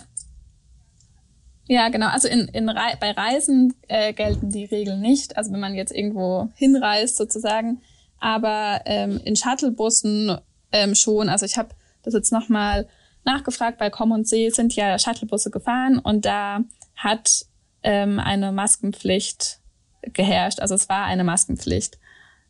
Ja, 1.69 1.89
genau. 1.89 2.07
Also 2.07 2.29
in, 2.29 2.47
in 2.53 2.67
bei 2.67 3.11
Reisen 3.11 3.73
äh, 3.89 4.13
gelten 4.13 4.49
die 4.51 4.63
Regeln 4.63 5.01
nicht. 5.01 5.35
Also 5.35 5.51
wenn 5.51 5.59
man 5.59 5.75
jetzt 5.75 5.91
irgendwo 5.91 6.49
hinreist 6.55 7.17
sozusagen, 7.17 7.81
aber 8.19 8.81
ähm, 8.85 9.19
in 9.25 9.35
Shuttlebussen 9.35 10.37
ähm, 10.71 10.95
schon. 10.95 11.27
Also 11.27 11.45
ich 11.45 11.57
habe 11.57 11.69
das 12.03 12.13
jetzt 12.13 12.31
nochmal 12.31 12.87
nachgefragt, 13.27 13.77
bei 13.77 13.91
Com 13.91 14.11
und 14.11 14.27
See 14.27 14.49
sind 14.49 14.75
ja 14.75 14.97
Shuttlebusse 14.97 15.51
gefahren 15.51 15.99
und 15.99 16.25
da 16.25 16.61
hat 16.95 17.45
ähm, 17.83 18.19
eine 18.19 18.51
Maskenpflicht 18.51 19.59
geherrscht. 20.01 20.59
Also 20.59 20.73
es 20.73 20.89
war 20.89 21.05
eine 21.05 21.23
Maskenpflicht. 21.23 21.99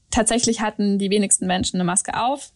Tatsächlich 0.10 0.62
hatten 0.62 1.00
die 1.00 1.10
wenigsten 1.10 1.48
Menschen 1.48 1.78
eine 1.78 1.84
Maske 1.84 2.18
auf. 2.18 2.54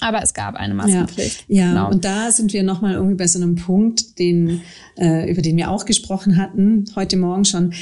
Aber 0.00 0.22
es 0.22 0.32
gab 0.32 0.54
eine 0.54 0.74
Maskenpflicht. 0.74 1.44
Ja, 1.48 1.64
ja 1.64 1.68
genau. 1.70 1.90
und 1.90 2.04
da 2.04 2.30
sind 2.30 2.52
wir 2.52 2.62
nochmal 2.62 2.94
irgendwie 2.94 3.16
bei 3.16 3.26
so 3.26 3.38
einem 3.38 3.56
Punkt, 3.56 4.18
den, 4.18 4.62
äh, 4.96 5.30
über 5.30 5.42
den 5.42 5.56
wir 5.56 5.70
auch 5.70 5.84
gesprochen 5.84 6.38
hatten, 6.38 6.86
heute 6.96 7.16
Morgen 7.16 7.44
schon. 7.44 7.74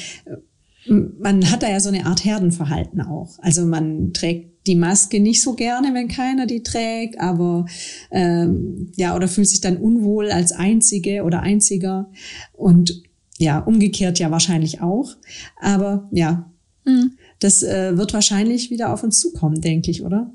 Man 0.90 1.48
hat 1.50 1.62
da 1.62 1.70
ja 1.70 1.78
so 1.78 1.88
eine 1.88 2.06
Art 2.06 2.24
Herdenverhalten 2.24 3.00
auch. 3.00 3.38
Also 3.38 3.64
man 3.64 4.12
trägt 4.12 4.66
die 4.66 4.74
Maske 4.74 5.20
nicht 5.20 5.40
so 5.40 5.54
gerne, 5.54 5.94
wenn 5.94 6.08
keiner 6.08 6.46
die 6.46 6.62
trägt, 6.62 7.20
aber 7.20 7.66
ähm, 8.10 8.92
ja, 8.96 9.14
oder 9.14 9.28
fühlt 9.28 9.48
sich 9.48 9.60
dann 9.60 9.76
unwohl 9.76 10.30
als 10.30 10.52
Einzige 10.52 11.22
oder 11.22 11.42
Einziger. 11.42 12.10
Und 12.52 13.02
ja, 13.38 13.60
umgekehrt 13.60 14.18
ja 14.18 14.30
wahrscheinlich 14.30 14.82
auch. 14.82 15.14
Aber 15.60 16.08
ja, 16.10 16.50
mhm. 16.84 17.12
das 17.38 17.62
äh, 17.62 17.96
wird 17.96 18.12
wahrscheinlich 18.12 18.70
wieder 18.70 18.92
auf 18.92 19.04
uns 19.04 19.20
zukommen, 19.20 19.60
denke 19.60 19.90
ich, 19.90 20.02
oder? 20.02 20.32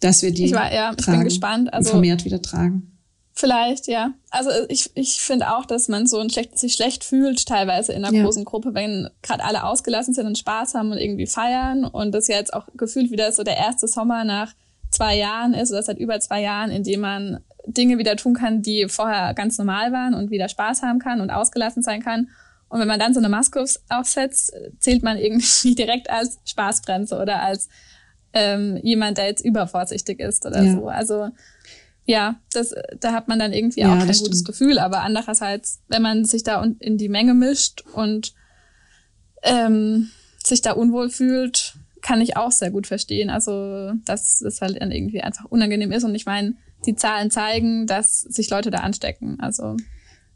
Dass 0.00 0.22
wir 0.22 0.32
die 0.32 0.46
ich 0.46 0.52
war, 0.52 0.72
ja, 0.72 0.94
ich 0.98 1.06
bin 1.06 1.22
gespannt. 1.22 1.72
Also, 1.72 1.90
vermehrt 1.90 2.24
wieder 2.24 2.42
tragen. 2.42 2.91
Vielleicht, 3.34 3.86
ja. 3.86 4.12
Also 4.30 4.50
ich, 4.68 4.90
ich 4.94 5.20
finde 5.20 5.54
auch, 5.54 5.64
dass 5.64 5.88
man 5.88 6.06
so 6.06 6.18
ein 6.18 6.28
schlecht, 6.28 6.58
sich 6.58 6.74
schlecht 6.74 7.02
fühlt, 7.02 7.46
teilweise 7.46 7.92
in 7.92 8.04
einer 8.04 8.14
ja. 8.14 8.24
großen 8.24 8.44
Gruppe, 8.44 8.74
wenn 8.74 9.08
gerade 9.22 9.42
alle 9.44 9.64
ausgelassen 9.64 10.12
sind 10.12 10.26
und 10.26 10.38
Spaß 10.38 10.74
haben 10.74 10.92
und 10.92 10.98
irgendwie 10.98 11.26
feiern. 11.26 11.84
Und 11.84 12.12
das 12.12 12.28
ja 12.28 12.36
jetzt 12.36 12.52
auch 12.52 12.66
gefühlt 12.74 13.10
wieder 13.10 13.32
so 13.32 13.42
der 13.42 13.56
erste 13.56 13.88
Sommer 13.88 14.24
nach 14.24 14.52
zwei 14.90 15.16
Jahren 15.16 15.54
ist, 15.54 15.70
oder 15.72 15.82
seit 15.82 15.98
über 15.98 16.20
zwei 16.20 16.42
Jahren, 16.42 16.70
in 16.70 16.84
dem 16.84 17.00
man 17.00 17.40
Dinge 17.66 17.98
wieder 17.98 18.16
tun 18.16 18.34
kann, 18.34 18.60
die 18.60 18.86
vorher 18.88 19.32
ganz 19.34 19.56
normal 19.56 19.92
waren 19.92 20.14
und 20.14 20.30
wieder 20.30 20.48
Spaß 20.48 20.82
haben 20.82 20.98
kann 20.98 21.20
und 21.20 21.30
ausgelassen 21.30 21.82
sein 21.82 22.02
kann. 22.02 22.28
Und 22.68 22.80
wenn 22.80 22.88
man 22.88 23.00
dann 23.00 23.14
so 23.14 23.20
eine 23.20 23.28
Maske 23.28 23.64
aufsetzt, 23.88 24.52
zählt 24.78 25.02
man 25.02 25.16
irgendwie 25.16 25.74
direkt 25.74 26.10
als 26.10 26.38
Spaßbremse 26.44 27.18
oder 27.18 27.42
als 27.42 27.68
ähm, 28.34 28.78
jemand, 28.82 29.18
der 29.18 29.26
jetzt 29.26 29.44
übervorsichtig 29.44 30.20
ist 30.20 30.46
oder 30.46 30.62
ja. 30.62 30.72
so. 30.72 30.88
Also 30.88 31.28
ja, 32.04 32.40
das, 32.52 32.74
da 33.00 33.12
hat 33.12 33.28
man 33.28 33.38
dann 33.38 33.52
irgendwie 33.52 33.80
ja, 33.80 33.92
auch 33.92 33.98
kein 33.98 34.06
gutes 34.06 34.20
stimmt. 34.20 34.44
Gefühl. 34.46 34.78
Aber 34.78 35.02
andererseits, 35.02 35.80
wenn 35.88 36.02
man 36.02 36.24
sich 36.24 36.42
da 36.42 36.62
in 36.80 36.98
die 36.98 37.08
Menge 37.08 37.34
mischt 37.34 37.84
und 37.94 38.34
ähm, 39.42 40.10
sich 40.44 40.62
da 40.62 40.72
unwohl 40.72 41.10
fühlt, 41.10 41.74
kann 42.00 42.20
ich 42.20 42.36
auch 42.36 42.50
sehr 42.50 42.70
gut 42.70 42.86
verstehen. 42.86 43.30
Also, 43.30 43.92
dass 44.04 44.40
es 44.40 44.60
halt 44.60 44.80
dann 44.80 44.90
irgendwie 44.90 45.20
einfach 45.20 45.44
unangenehm 45.44 45.92
ist. 45.92 46.02
Und 46.04 46.14
ich 46.14 46.26
meine, 46.26 46.54
die 46.86 46.96
Zahlen 46.96 47.30
zeigen, 47.30 47.86
dass 47.86 48.22
sich 48.22 48.50
Leute 48.50 48.72
da 48.72 48.78
anstecken. 48.78 49.38
Also. 49.38 49.76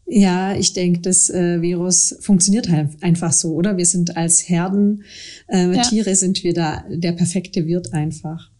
Ja, 0.06 0.54
ich 0.54 0.72
denke, 0.72 1.00
das 1.00 1.30
äh, 1.30 1.60
Virus 1.60 2.16
funktioniert 2.20 2.68
halt 2.68 3.02
einfach 3.02 3.32
so, 3.32 3.54
oder? 3.54 3.76
Wir 3.76 3.86
sind 3.86 4.16
als 4.16 4.48
Herden 4.48 5.02
äh, 5.48 5.74
ja. 5.74 5.82
Tiere 5.82 6.14
sind 6.14 6.44
wir 6.44 6.54
da 6.54 6.84
der 6.88 7.10
perfekte 7.10 7.66
Wirt 7.66 7.92
einfach 7.92 8.50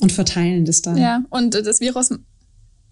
und 0.00 0.10
verteilen 0.10 0.64
das 0.64 0.80
dann. 0.80 0.96
Ja, 0.96 1.22
und 1.28 1.54
das 1.54 1.80
Virus 1.80 2.14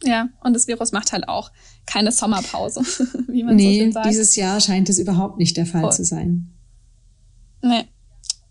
ja, 0.03 0.29
und 0.43 0.55
das 0.55 0.67
Virus 0.67 0.93
macht 0.93 1.13
halt 1.13 1.29
auch 1.29 1.51
keine 1.87 2.13
Sommerpause, 2.13 2.81
wie 3.29 3.43
man 3.43 3.57
nee, 3.57 3.75
so 3.75 3.81
schön 3.81 3.93
sagt. 3.93 4.07
dieses 4.07 4.37
Jahr 4.37 4.61
scheint 4.61 4.89
es 4.89 4.99
überhaupt 4.99 5.39
nicht 5.39 5.57
der 5.57 5.67
Fall 5.67 5.83
Voll. 5.83 5.93
zu 5.93 6.05
sein. 6.05 6.51
Nee. 7.63 7.85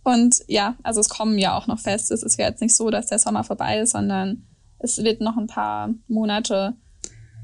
Und 0.04 0.36
ja, 0.48 0.76
also 0.84 1.00
es 1.00 1.10
kommen 1.10 1.38
ja 1.38 1.58
auch 1.58 1.68
noch 1.68 1.80
Feste. 1.80 2.14
Es 2.14 2.24
ist 2.24 2.38
ja 2.38 2.48
jetzt 2.48 2.62
nicht 2.62 2.76
so, 2.76 2.90
dass 2.90 3.08
der 3.08 3.20
Sommer 3.20 3.44
vorbei 3.44 3.80
ist, 3.80 3.92
sondern 3.92 4.44
es 4.80 4.98
wird 4.98 5.22
noch 5.22 5.38
ein 5.38 5.48
paar 5.48 5.90
Monate 6.08 6.76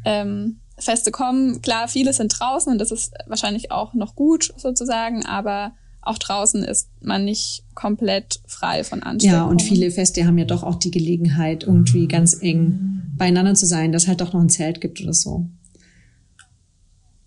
ähm, 0.03 0.59
Feste 0.77 1.11
kommen. 1.11 1.61
Klar, 1.61 1.87
viele 1.87 2.11
sind 2.11 2.37
draußen 2.37 2.71
und 2.71 2.79
das 2.79 2.91
ist 2.91 3.13
wahrscheinlich 3.27 3.71
auch 3.71 3.93
noch 3.93 4.15
gut 4.15 4.53
sozusagen, 4.57 5.25
aber 5.25 5.73
auch 6.01 6.17
draußen 6.17 6.63
ist 6.63 6.89
man 7.01 7.25
nicht 7.25 7.63
komplett 7.75 8.41
frei 8.45 8.83
von 8.83 9.03
Ansteckung. 9.03 9.37
Ja, 9.37 9.45
und 9.45 9.61
viele 9.61 9.91
Feste 9.91 10.25
haben 10.25 10.37
ja 10.37 10.45
doch 10.45 10.63
auch 10.63 10.75
die 10.75 10.91
Gelegenheit, 10.91 11.63
irgendwie 11.63 12.07
ganz 12.07 12.41
eng 12.41 12.98
beieinander 13.19 13.53
zu 13.53 13.67
sein, 13.67 13.91
dass 13.91 14.07
halt 14.07 14.21
doch 14.21 14.33
noch 14.33 14.41
ein 14.41 14.49
Zelt 14.49 14.81
gibt 14.81 14.99
oder 15.01 15.13
so. 15.13 15.45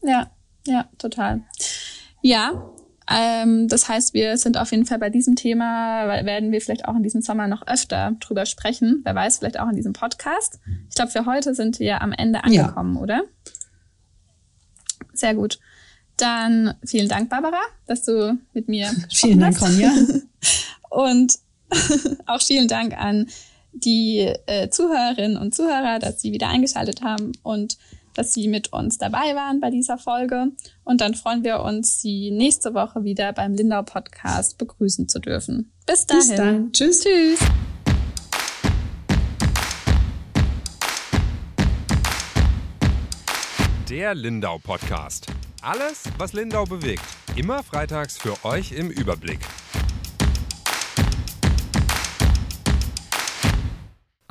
Ja, 0.02 0.30
ja, 0.66 0.88
total. 0.98 1.42
Ja, 2.22 2.72
ähm, 3.08 3.68
das 3.68 3.88
heißt, 3.88 4.14
wir 4.14 4.36
sind 4.38 4.56
auf 4.56 4.70
jeden 4.70 4.86
Fall 4.86 4.98
bei 4.98 5.10
diesem 5.10 5.36
Thema, 5.36 6.06
werden 6.24 6.52
wir 6.52 6.60
vielleicht 6.60 6.86
auch 6.86 6.96
in 6.96 7.02
diesem 7.02 7.20
Sommer 7.20 7.48
noch 7.48 7.66
öfter 7.66 8.12
drüber 8.20 8.46
sprechen. 8.46 9.00
Wer 9.04 9.14
weiß, 9.14 9.38
vielleicht 9.38 9.58
auch 9.58 9.68
in 9.68 9.76
diesem 9.76 9.92
Podcast. 9.92 10.60
Ich 10.88 10.94
glaube, 10.94 11.10
für 11.10 11.26
heute 11.26 11.54
sind 11.54 11.78
wir 11.78 12.00
am 12.00 12.12
Ende 12.12 12.42
angekommen, 12.44 12.96
ja. 12.96 13.02
oder? 13.02 13.22
Sehr 15.12 15.34
gut. 15.34 15.58
Dann 16.16 16.74
vielen 16.84 17.08
Dank, 17.08 17.28
Barbara, 17.28 17.60
dass 17.86 18.04
du 18.04 18.38
mit 18.52 18.68
mir 18.68 18.90
Vielen 19.12 19.40
Dank, 19.40 19.60
Ronja. 19.60 19.90
und 20.90 21.38
auch 22.26 22.40
vielen 22.40 22.68
Dank 22.68 22.96
an 22.96 23.26
die 23.72 24.32
äh, 24.46 24.68
Zuhörerinnen 24.68 25.36
und 25.36 25.54
Zuhörer, 25.54 25.98
dass 25.98 26.20
sie 26.20 26.32
wieder 26.32 26.48
eingeschaltet 26.48 27.02
haben 27.02 27.32
und 27.42 27.78
dass 28.14 28.34
sie 28.34 28.48
mit 28.48 28.72
uns 28.72 28.98
dabei 28.98 29.34
waren 29.34 29.60
bei 29.60 29.70
dieser 29.70 29.98
Folge. 29.98 30.48
Und 30.84 31.00
dann 31.00 31.14
freuen 31.14 31.44
wir 31.44 31.60
uns, 31.60 32.00
sie 32.00 32.30
nächste 32.30 32.74
Woche 32.74 33.04
wieder 33.04 33.32
beim 33.32 33.54
Lindau 33.54 33.82
Podcast 33.82 34.58
begrüßen 34.58 35.08
zu 35.08 35.18
dürfen. 35.18 35.72
Bis 35.86 36.06
dahin. 36.06 36.28
Bis 36.28 36.36
dann. 36.36 36.72
Tschüss. 36.72 37.00
Tschüss. 37.04 37.38
Der 43.88 44.14
Lindau 44.14 44.58
Podcast. 44.58 45.26
Alles, 45.60 46.04
was 46.18 46.32
Lindau 46.32 46.64
bewegt. 46.64 47.02
Immer 47.36 47.62
freitags 47.62 48.18
für 48.18 48.42
euch 48.44 48.72
im 48.72 48.90
Überblick. 48.90 49.40